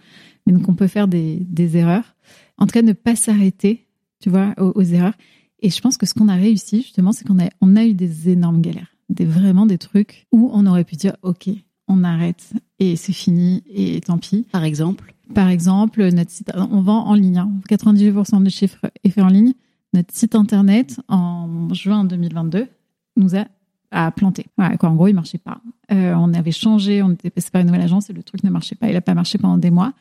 Mais 0.46 0.52
donc, 0.52 0.68
on 0.68 0.74
peut 0.74 0.88
faire 0.88 1.06
des, 1.06 1.38
des 1.48 1.76
erreurs. 1.76 2.16
En 2.58 2.66
tout 2.66 2.72
cas, 2.72 2.82
ne 2.82 2.94
pas 2.94 3.14
s'arrêter, 3.14 3.86
tu 4.18 4.28
vois, 4.28 4.54
aux, 4.58 4.72
aux, 4.74 4.82
erreurs. 4.82 5.14
Et 5.60 5.70
je 5.70 5.80
pense 5.80 5.96
que 5.96 6.06
ce 6.06 6.12
qu'on 6.12 6.28
a 6.28 6.34
réussi, 6.34 6.82
justement, 6.82 7.12
c'est 7.12 7.24
qu'on 7.24 7.38
a, 7.38 7.48
on 7.60 7.76
a 7.76 7.84
eu 7.84 7.94
des 7.94 8.28
énormes 8.28 8.60
galères. 8.60 8.92
Des, 9.08 9.24
vraiment 9.24 9.66
des 9.66 9.78
trucs 9.78 10.26
où 10.32 10.50
on 10.52 10.66
aurait 10.66 10.82
pu 10.82 10.96
dire, 10.96 11.16
OK, 11.22 11.48
on 11.88 12.04
arrête 12.04 12.52
et 12.78 12.96
c'est 12.96 13.12
fini 13.12 13.62
et 13.68 14.00
tant 14.00 14.18
pis. 14.18 14.46
Par 14.52 14.64
exemple 14.64 15.14
par 15.34 15.48
exemple, 15.48 16.06
notre 16.12 16.30
site, 16.30 16.52
on 16.54 16.80
vend 16.80 17.06
en 17.06 17.14
ligne. 17.14 17.38
Hein. 17.38 17.50
98% 17.68 18.42
des 18.42 18.50
chiffres 18.50 18.86
est 19.02 19.10
fait 19.10 19.22
en 19.22 19.28
ligne. 19.28 19.54
Notre 19.92 20.14
site 20.14 20.34
internet, 20.34 21.00
en 21.08 21.72
juin 21.72 22.04
2022, 22.04 22.68
nous 23.16 23.34
a, 23.34 23.46
a 23.90 24.10
planté. 24.12 24.46
Voilà, 24.56 24.76
quoi, 24.76 24.88
en 24.88 24.94
gros, 24.94 25.08
il 25.08 25.14
marchait 25.14 25.38
pas. 25.38 25.60
Euh, 25.90 26.14
on 26.14 26.32
avait 26.34 26.52
changé, 26.52 27.02
on 27.02 27.12
était 27.12 27.30
passé 27.30 27.50
par 27.50 27.60
une 27.60 27.68
nouvelle 27.68 27.82
agence 27.82 28.10
et 28.10 28.12
le 28.12 28.22
truc 28.22 28.44
ne 28.44 28.50
marchait 28.50 28.76
pas. 28.76 28.88
Il 28.88 28.96
a 28.96 29.00
pas 29.00 29.14
marché 29.14 29.38
pendant 29.38 29.58
des 29.58 29.70
mois. 29.70 29.94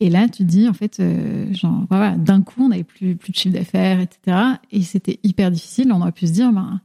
Et 0.00 0.10
là, 0.10 0.28
tu 0.28 0.38
te 0.38 0.42
dis, 0.42 0.68
en 0.68 0.74
fait, 0.74 1.00
euh, 1.00 1.52
genre, 1.54 1.84
voilà, 1.88 2.16
d'un 2.16 2.42
coup, 2.42 2.64
on 2.64 2.68
n'avait 2.68 2.84
plus, 2.84 3.16
plus 3.16 3.32
de 3.32 3.36
chiffre 3.36 3.54
d'affaires, 3.54 4.00
etc. 4.00 4.36
Et 4.70 4.82
c'était 4.82 5.18
hyper 5.22 5.50
difficile. 5.50 5.92
On 5.92 6.00
aurait 6.00 6.12
pu 6.12 6.26
se 6.26 6.32
dire, 6.32 6.52
ben, 6.52 6.80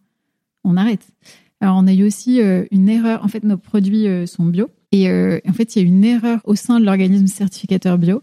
on 0.63 0.77
arrête. 0.77 1.05
Alors, 1.63 1.77
on 1.77 1.87
a 1.87 1.93
eu 1.93 2.03
aussi 2.03 2.41
euh, 2.41 2.65
une 2.71 2.89
erreur. 2.89 3.23
En 3.23 3.29
fait, 3.29 3.45
nos 3.45 3.55
produits 3.55 4.05
euh, 4.05 4.25
sont 4.25 4.43
bio. 4.43 4.69
Et 4.91 5.09
euh, 5.09 5.39
en 5.47 5.53
fait, 5.53 5.73
il 5.75 5.81
y 5.81 5.85
a 5.85 5.87
une 5.87 6.03
erreur 6.03 6.41
au 6.43 6.55
sein 6.55 6.77
de 6.77 6.85
l'organisme 6.85 7.27
certificateur 7.27 7.97
bio 7.97 8.21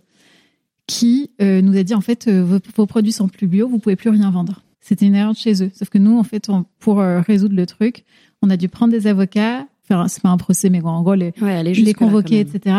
qui 0.87 1.31
nous 1.40 1.76
a 1.76 1.85
dit 1.85 1.94
en 1.94 2.00
fait 2.00 2.29
vos, 2.29 2.59
vos, 2.74 2.87
produits 2.87 3.12
sont 3.12 3.29
plus 3.29 3.46
bio, 3.46 3.68
vous 3.68 3.79
pouvez 3.79 3.94
plus 3.94 4.11
rien 4.11 4.29
vendre. 4.33 4.64
C'était 4.81 5.07
une 5.07 5.14
erreur 5.14 5.33
de 5.33 5.38
chez 5.38 5.62
eux. 5.62 5.70
Sauf 5.72 5.88
que 5.88 5.98
nous, 5.98 6.18
en 6.18 6.24
fait, 6.24 6.50
on, 6.50 6.64
pour 6.81 6.98
résoudre 6.98 7.55
le 7.55 7.64
truc, 7.64 8.05
on 8.42 8.50
a 8.50 8.57
dû 8.57 8.68
prendre 8.68 8.92
des 8.92 9.07
avocats, 9.07 9.68
faire 9.85 10.05
c'est 10.11 10.20
pas 10.20 10.31
un 10.31 10.37
procès, 10.37 10.68
mais 10.68 10.81
bon, 10.81 10.88
en 10.88 11.03
gros 11.03 11.14
les, 11.14 11.33
ouais, 11.40 11.62
les 11.62 11.94
convoquer, 11.94 12.40
etc. 12.40 12.76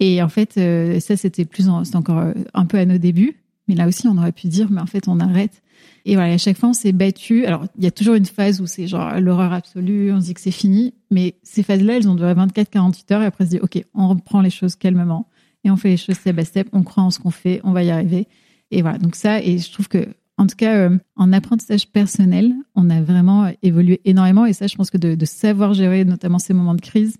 Et 0.00 0.22
en 0.22 0.30
fait, 0.30 0.54
ça 1.00 1.16
c'était 1.18 1.44
plus, 1.44 1.68
c'était 1.84 1.96
encore 1.96 2.32
un 2.54 2.64
peu 2.64 2.78
à 2.78 2.86
nos 2.86 2.96
débuts. 2.96 3.36
Mais 3.68 3.74
là 3.74 3.86
aussi, 3.86 4.06
on 4.06 4.16
aurait 4.16 4.32
pu 4.32 4.46
dire, 4.48 4.70
mais 4.70 4.80
en 4.80 4.86
fait, 4.86 5.08
on 5.08 5.20
arrête. 5.20 5.62
Et 6.04 6.14
voilà, 6.14 6.34
à 6.34 6.38
chaque 6.38 6.56
fois, 6.56 6.68
on 6.68 6.72
s'est 6.72 6.92
battu. 6.92 7.46
Alors, 7.46 7.66
il 7.76 7.84
y 7.84 7.86
a 7.86 7.90
toujours 7.90 8.14
une 8.14 8.26
phase 8.26 8.60
où 8.60 8.66
c'est 8.66 8.86
genre 8.86 9.18
l'horreur 9.20 9.52
absolue, 9.52 10.12
on 10.12 10.20
se 10.20 10.26
dit 10.26 10.34
que 10.34 10.40
c'est 10.40 10.50
fini. 10.50 10.94
Mais 11.10 11.34
ces 11.42 11.62
phases-là, 11.62 11.96
elles 11.96 12.08
ont 12.08 12.14
duré 12.14 12.32
24-48 12.34 13.12
heures 13.12 13.22
et 13.22 13.26
après, 13.26 13.44
on 13.44 13.46
se 13.46 13.50
dit, 13.50 13.60
OK, 13.60 13.82
on 13.94 14.08
reprend 14.08 14.40
les 14.40 14.50
choses 14.50 14.76
calmement 14.76 15.28
et 15.64 15.70
on 15.70 15.76
fait 15.76 15.88
les 15.88 15.96
choses 15.96 16.16
step 16.16 16.36
by 16.36 16.44
step. 16.44 16.68
On 16.72 16.82
croit 16.82 17.02
en 17.02 17.10
ce 17.10 17.18
qu'on 17.18 17.30
fait, 17.30 17.60
on 17.64 17.72
va 17.72 17.82
y 17.82 17.90
arriver. 17.90 18.28
Et 18.70 18.82
voilà. 18.82 18.98
Donc 18.98 19.16
ça, 19.16 19.42
et 19.42 19.58
je 19.58 19.72
trouve 19.72 19.88
que, 19.88 20.06
en 20.38 20.46
tout 20.46 20.56
cas, 20.56 20.76
euh, 20.76 20.98
en 21.16 21.32
apprentissage 21.32 21.88
personnel, 21.88 22.54
on 22.74 22.88
a 22.88 23.02
vraiment 23.02 23.50
évolué 23.62 24.00
énormément. 24.04 24.46
Et 24.46 24.52
ça, 24.52 24.68
je 24.68 24.76
pense 24.76 24.90
que 24.90 24.98
de, 24.98 25.16
de 25.16 25.24
savoir 25.24 25.74
gérer 25.74 26.04
notamment 26.04 26.38
ces 26.38 26.54
moments 26.54 26.74
de 26.74 26.80
crise, 26.80 27.16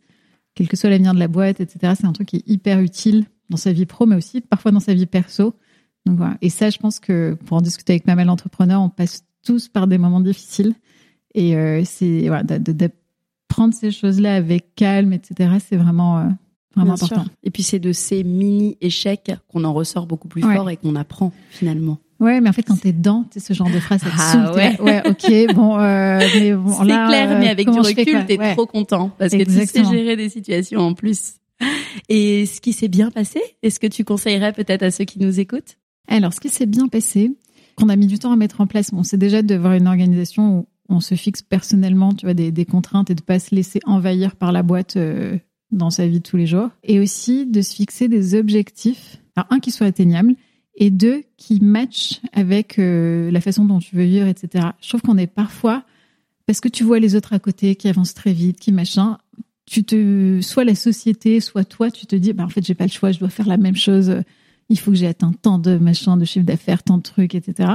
quel 0.55 0.69
que 0.69 0.77
soit 0.77 0.91
l'avenir 0.91 1.13
de 1.13 1.19
la 1.19 1.29
boîte, 1.29 1.61
etc., 1.61 1.95
c'est 1.99 2.07
un 2.07 2.13
truc 2.13 2.29
qui 2.29 2.37
est 2.37 2.49
hyper 2.49 2.81
utile 2.81 3.27
dans 3.51 3.57
sa 3.57 3.73
vie 3.73 3.87
pro, 3.87 4.07
mais 4.07 4.17
aussi 4.17 4.41
parfois 4.41 4.71
dans 4.71 4.81
sa 4.81 4.95
vie 4.95 5.07
perso. 5.07 5.55
Donc 6.07 6.17
voilà. 6.19 6.37
Et 6.41 6.51
ça, 6.51 6.71
je 6.71 6.79
pense 6.79 7.01
que 7.01 7.35
pour 7.47 7.57
en 7.57 7.61
discuter 7.61 7.93
avec 7.95 8.05
pas 8.05 8.15
mal 8.15 8.27
d'entrepreneurs, 8.29 8.81
on 8.81 8.89
passe 8.89 9.25
tous 9.45 9.69
par 9.69 9.87
des 9.87 9.99
moments 9.99 10.21
difficiles. 10.21 10.75
Et 11.35 11.57
euh, 11.57 11.83
c'est 11.85 12.29
voilà, 12.29 12.43
de, 12.45 12.59
de, 12.59 12.73
de, 12.73 12.91
prendre 13.49 13.75
ces 13.75 13.91
choses-là 13.91 14.35
avec 14.37 14.75
calme, 14.75 15.13
etc. 15.13 15.51
C'est 15.67 15.77
vraiment 15.77 16.19
euh, 16.19 16.23
vraiment 16.75 16.95
Bien 16.95 17.05
important. 17.05 17.23
Sûr. 17.25 17.33
Et 17.43 17.51
puis 17.51 17.63
c'est 17.63 17.79
de 17.79 17.93
ces 17.93 18.23
mini 18.25 18.77
échecs 18.81 19.33
qu'on 19.49 19.65
en 19.65 19.73
ressort 19.73 20.07
beaucoup 20.07 20.29
plus 20.29 20.45
Ouais. 20.45 20.55
fort 20.57 20.71
et 20.71 20.77
qu'on 20.77 20.95
apprend 20.97 21.33
finalement. 21.51 21.99
Ouais, 22.19 22.41
mais 22.41 22.49
en 22.49 22.53
fait, 22.55 22.63
quand 22.63 22.81
t'es 22.81 22.93
dedans, 22.93 23.27
sais, 23.31 23.41
ce 23.41 23.53
genre 23.53 23.69
de 23.71 23.79
phrase, 23.79 24.01
ça 24.01 24.09
te 24.09 24.15
Ah 24.19 24.51
t'es 24.55 24.81
ouais. 24.81 24.81
ouais, 24.81 25.03
ok, 25.09 25.55
bon, 25.55 25.79
euh, 25.79 26.19
mais 26.35 26.55
bon, 26.55 26.73
C'est 26.73 26.85
là, 26.87 27.09
clair, 27.09 27.31
euh, 27.33 27.39
mais 27.41 27.49
avec 27.49 27.69
du 27.71 27.79
recul, 27.79 28.25
t'es 28.27 28.39
Ouais. 28.39 28.55
trop 28.55 28.65
content 28.67 29.11
parce 29.19 29.33
que 29.33 29.43
tu 29.43 29.67
sais 29.67 29.85
gérer 29.85 30.17
des 30.17 30.31
situations 30.31 30.81
en 30.81 30.95
plus. 30.95 31.35
Et 32.09 32.47
ce 32.47 32.61
qui 32.61 32.73
s'est 32.73 32.89
bien 32.89 33.11
passé, 33.11 33.41
est-ce 33.63 33.79
que 33.81 33.87
tu 33.87 34.05
conseillerais 34.05 34.53
peut-être 34.53 34.83
à 34.83 34.91
ceux 34.91 35.05
qui 35.05 35.19
nous 35.19 35.41
écoutent? 35.41 35.77
Alors, 36.09 36.33
ce 36.33 36.41
qui 36.41 36.49
s'est 36.49 36.67
bien 36.67 36.89
passé, 36.89 37.33
qu'on 37.77 37.89
a 37.89 37.97
mis 37.97 38.07
du 38.07 38.19
temps 38.19 38.33
à 38.33 38.37
mettre 38.37 38.61
en 38.61 38.67
place. 38.67 38.91
On 38.93 39.03
sait 39.03 39.19
déjà 39.19 39.43
d'avoir 39.43 39.75
une 39.75 39.87
organisation 39.87 40.59
où 40.59 40.67
on 40.89 41.01
se 41.01 41.15
fixe 41.15 41.43
personnellement, 41.43 42.13
tu 42.13 42.27
vois, 42.27 42.35
des, 42.35 42.51
des 42.51 42.65
contraintes 42.65 43.11
et 43.11 43.15
de 43.15 43.23
pas 43.23 43.39
se 43.39 43.55
laisser 43.55 43.81
envahir 43.85 44.37
par 44.37 44.53
la 44.53 44.63
boîte 44.63 44.97
euh, 44.97 45.37
dans 45.71 45.91
sa 45.91 46.07
vie 46.07 46.21
de 46.21 46.25
tous 46.25 46.37
les 46.37 46.47
jours. 46.47 46.71
Et 46.85 47.01
aussi 47.01 47.47
de 47.47 47.61
se 47.61 47.75
fixer 47.75 48.09
des 48.09 48.35
objectifs, 48.35 49.19
alors 49.35 49.47
un 49.51 49.61
qui 49.61 49.71
soit 49.71 49.87
atteignable 49.87 50.35
et 50.77 50.91
deux 50.91 51.23
qui 51.37 51.61
matchent 51.61 52.21
avec 52.33 52.79
euh, 52.79 53.31
la 53.31 53.41
façon 53.41 53.65
dont 53.65 53.79
tu 53.79 53.97
veux 53.97 54.05
vivre, 54.05 54.27
etc. 54.27 54.69
Je 54.81 54.89
trouve 54.89 55.03
qu'on 55.03 55.19
est 55.19 55.27
parfois 55.27 55.85
parce 56.47 56.61
que 56.61 56.69
tu 56.69 56.85
vois 56.85 57.01
les 57.01 57.17
autres 57.17 57.33
à 57.33 57.39
côté 57.39 57.75
qui 57.75 57.89
avancent 57.89 58.15
très 58.15 58.33
vite, 58.33 58.61
qui 58.61 58.73
machin, 58.73 59.19
tu 59.67 59.85
te, 59.85 60.41
soit 60.43 60.65
la 60.65 60.77
société, 60.77 61.41
soit 61.41 61.65
toi, 61.65 61.91
tu 61.91 62.07
te 62.07 62.15
dis, 62.15 62.33
bah, 62.33 62.45
en 62.45 62.49
fait, 62.49 62.65
j'ai 62.65 62.75
pas 62.75 62.85
le 62.85 62.91
choix, 62.91 63.11
je 63.11 63.19
dois 63.19 63.31
faire 63.31 63.49
la 63.49 63.57
même 63.57 63.75
chose. 63.75 64.23
Il 64.69 64.79
faut 64.79 64.91
que 64.91 64.97
j'ai 64.97 65.07
atteint 65.07 65.33
tant 65.33 65.59
de 65.59 65.79
machin, 65.79 66.17
de 66.17 66.25
chiffre 66.25 66.45
d'affaires, 66.45 66.83
tant 66.83 66.99
de 66.99 67.03
trucs, 67.03 67.35
etc. 67.35 67.75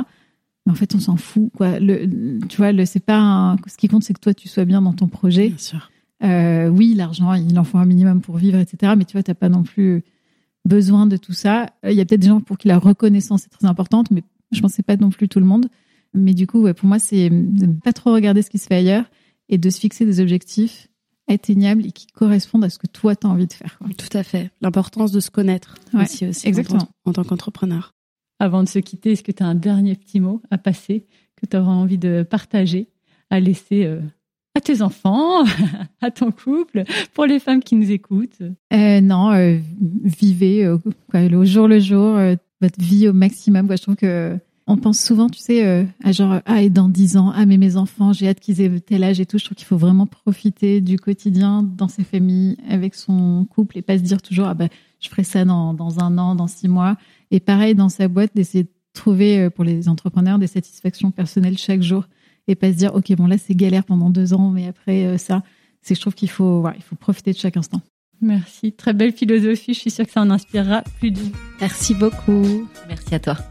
Mais 0.66 0.72
en 0.72 0.76
fait, 0.76 0.94
on 0.94 1.00
s'en 1.00 1.18
fout, 1.18 1.50
quoi. 1.56 1.80
Le, 1.80 2.40
tu 2.48 2.58
vois, 2.58 2.72
le, 2.72 2.86
c'est 2.86 3.00
pas 3.00 3.18
un, 3.18 3.56
ce 3.68 3.78
qui 3.78 3.88
compte, 3.88 4.04
c'est 4.04 4.14
que 4.14 4.20
toi, 4.20 4.34
tu 4.34 4.48
sois 4.48 4.66
bien 4.66 4.82
dans 4.82 4.94
ton 4.94 5.08
projet. 5.08 5.50
Bien 5.50 5.58
sûr. 5.58 5.92
Euh, 6.24 6.68
oui, 6.68 6.94
l'argent, 6.94 7.34
il 7.34 7.58
en 7.58 7.64
faut 7.64 7.78
un 7.78 7.86
minimum 7.86 8.22
pour 8.22 8.38
vivre, 8.38 8.60
etc. 8.60 8.94
Mais 8.98 9.06
tu 9.06 9.14
vois, 9.14 9.24
t'as 9.24 9.34
pas 9.34 9.50
non 9.50 9.64
plus 9.64 10.04
besoin 10.66 11.08
de 11.08 11.18
tout 11.18 11.34
ça. 11.34 11.68
Il 11.84 11.94
y 11.94 12.02
a 12.02 12.06
peut-être 12.06 12.22
des 12.22 12.28
gens 12.28 12.42
pour 12.42 12.58
qui 12.58 12.68
la 12.68 12.78
reconnaissance 12.78 13.46
est 13.46 13.50
très 13.50 13.68
importante, 13.68 14.12
mais 14.12 14.24
je 14.52 14.62
pense 14.62 14.72
que 14.72 14.76
c'est 14.76 14.84
pas 14.84 14.98
non 14.98 15.10
plus 15.10 15.28
tout 15.28 15.40
le 15.40 15.46
monde. 15.46 15.68
Mais 16.14 16.34
du 16.34 16.46
coup, 16.46 16.62
ouais, 16.62 16.74
pour 16.74 16.88
moi, 16.88 17.00
c'est 17.00 17.30
de 17.30 17.66
ne 17.66 17.74
pas 17.74 17.94
trop 17.94 18.14
regarder 18.14 18.42
ce 18.42 18.50
qui 18.50 18.58
se 18.58 18.68
fait 18.68 18.76
ailleurs 18.76 19.06
et 19.50 19.58
de 19.58 19.70
se 19.70 19.80
fixer 19.80 20.06
des 20.06 20.20
objectifs 20.20 20.90
atteignables 21.34 21.86
et 21.86 21.92
qui 21.92 22.08
correspondent 22.08 22.64
à 22.64 22.70
ce 22.70 22.78
que 22.80 22.88
toi, 22.88 23.16
tu 23.16 23.28
as 23.28 23.30
envie 23.30 23.48
de 23.48 23.54
faire. 23.54 23.78
Quoi. 23.78 23.88
Tout 23.98 24.18
à 24.18 24.24
fait. 24.24 24.52
L'importance 24.62 25.12
de 25.12 25.20
se 25.20 25.30
connaître 25.32 25.76
Ouais, 25.94 26.04
aussi, 26.04 26.28
aussi 26.28 26.48
exactement. 26.48 26.80
en 26.80 26.86
tant- 26.86 26.92
en 27.06 27.14
tant 27.14 27.24
qu'entrepreneur. 27.24 27.94
Avant 28.40 28.64
de 28.64 28.70
se 28.70 28.80
quitter, 28.80 29.12
est-ce 29.12 29.24
que 29.24 29.32
tu 29.32 29.44
as 29.44 29.48
un 29.48 29.56
dernier 29.56 29.96
petit 29.96 30.20
mot 30.20 30.42
à 30.52 30.58
passer 30.58 31.06
que 31.40 31.46
tu 31.46 31.58
auras 31.58 31.72
envie 31.72 31.98
de 31.98 32.24
partager, 32.28 32.88
à 33.30 33.40
laisser 33.40 33.86
euh, 33.86 34.00
à 34.56 34.62
tes 34.62 34.82
enfants, 34.82 35.44
à 36.02 36.12
ton 36.12 36.32
couple, 36.32 36.84
pour 37.14 37.26
les 37.26 37.40
femmes 37.40 37.62
qui 37.64 37.76
nous 37.76 37.92
écoutent? 37.92 38.42
Euh, 38.74 39.02
non, 39.02 39.32
euh, 39.32 39.58
vivez 40.04 40.66
euh, 40.66 40.78
quoi, 41.10 41.22
au 41.22 41.46
jour 41.46 41.68
le 41.68 41.80
jour 41.80 42.18
euh, 42.18 42.36
votre 42.62 42.80
vie 42.80 43.08
au 43.08 43.14
maximum. 43.14 43.68
Quoi. 43.68 43.76
Je 43.76 43.82
trouve 43.84 43.96
que 43.96 44.38
on 44.72 44.78
pense 44.78 45.02
souvent, 45.02 45.28
tu 45.28 45.40
sais, 45.40 45.66
euh, 45.66 45.84
à 46.02 46.14
genre 46.14 46.40
ah 46.46 46.62
et 46.62 46.70
dans 46.70 46.88
dix 46.88 47.18
ans, 47.18 47.34
ah 47.36 47.46
mais 47.46 47.58
mes 47.58 47.76
enfants, 47.76 48.14
j'ai 48.14 48.30
hâte 48.30 48.40
qu'ils 48.40 48.62
aient 48.62 48.80
tel 48.80 49.04
âge 49.04 49.20
et 49.20 49.26
tout. 49.26 49.38
Je 49.38 49.44
trouve 49.44 49.58
qu'il 49.58 49.68
faut 49.68 49.78
vraiment 49.78 50.06
profiter 50.06 50.80
du 50.80 50.98
quotidien 50.98 51.62
dans 51.62 51.90
ses 51.90 52.06
familles, 52.06 52.56
avec 52.70 52.96
son 52.96 53.46
couple 53.50 53.78
et 53.78 53.82
pas 53.82 53.98
se 53.98 54.04
dire 54.04 54.22
toujours 54.22 54.48
ah 54.48 54.54
bah 54.54 54.70
je 55.02 55.10
ferai 55.10 55.26
ça 55.26 55.44
dans 55.44 55.74
dans 55.74 56.00
un 56.00 56.18
an, 56.18 56.36
dans 56.36 56.48
six 56.48 56.70
mois. 56.70 56.96
Et 57.32 57.42
pareil 57.42 57.76
dans 57.76 57.90
sa 57.90 58.08
boîte 58.08 58.32
d'essayer 58.34 58.64
de 58.64 58.72
trouver 58.94 59.40
euh, 59.40 59.50
pour 59.50 59.66
les 59.66 59.90
entrepreneurs 59.90 60.40
des 60.40 60.48
satisfactions 60.48 61.12
personnelles 61.12 61.58
chaque 61.58 61.82
jour 61.82 62.08
et 62.48 62.56
pas 62.56 62.72
se 62.72 62.78
dire 62.78 62.96
ok 62.96 63.14
bon 63.18 63.28
là 63.28 63.38
c'est 63.38 63.56
galère 63.56 63.84
pendant 63.84 64.10
deux 64.10 64.34
ans, 64.34 64.52
mais 64.52 64.68
après 64.68 65.06
euh, 65.06 65.18
ça, 65.18 65.44
c'est 65.82 65.96
que 65.96 65.98
je 65.98 66.02
trouve 66.02 66.16
qu'il 66.16 66.30
faut 66.30 66.62
voilà, 66.62 66.78
il 66.78 66.84
faut 66.84 66.96
profiter 66.96 67.34
de 67.34 67.38
chaque 67.38 67.58
instant. 67.58 67.82
Merci, 68.22 68.72
très 68.72 68.94
belle 68.94 69.12
philosophie. 69.12 69.74
Je 69.74 69.80
suis 69.80 69.92
sûre 69.92 70.06
que 70.06 70.12
ça 70.12 70.22
en 70.22 70.30
inspirera 70.30 70.84
plus 71.00 71.12
d'une. 71.12 71.32
Merci 71.60 71.94
beaucoup. 71.94 72.70
Merci 72.88 73.16
à 73.16 73.20
toi. 73.20 73.51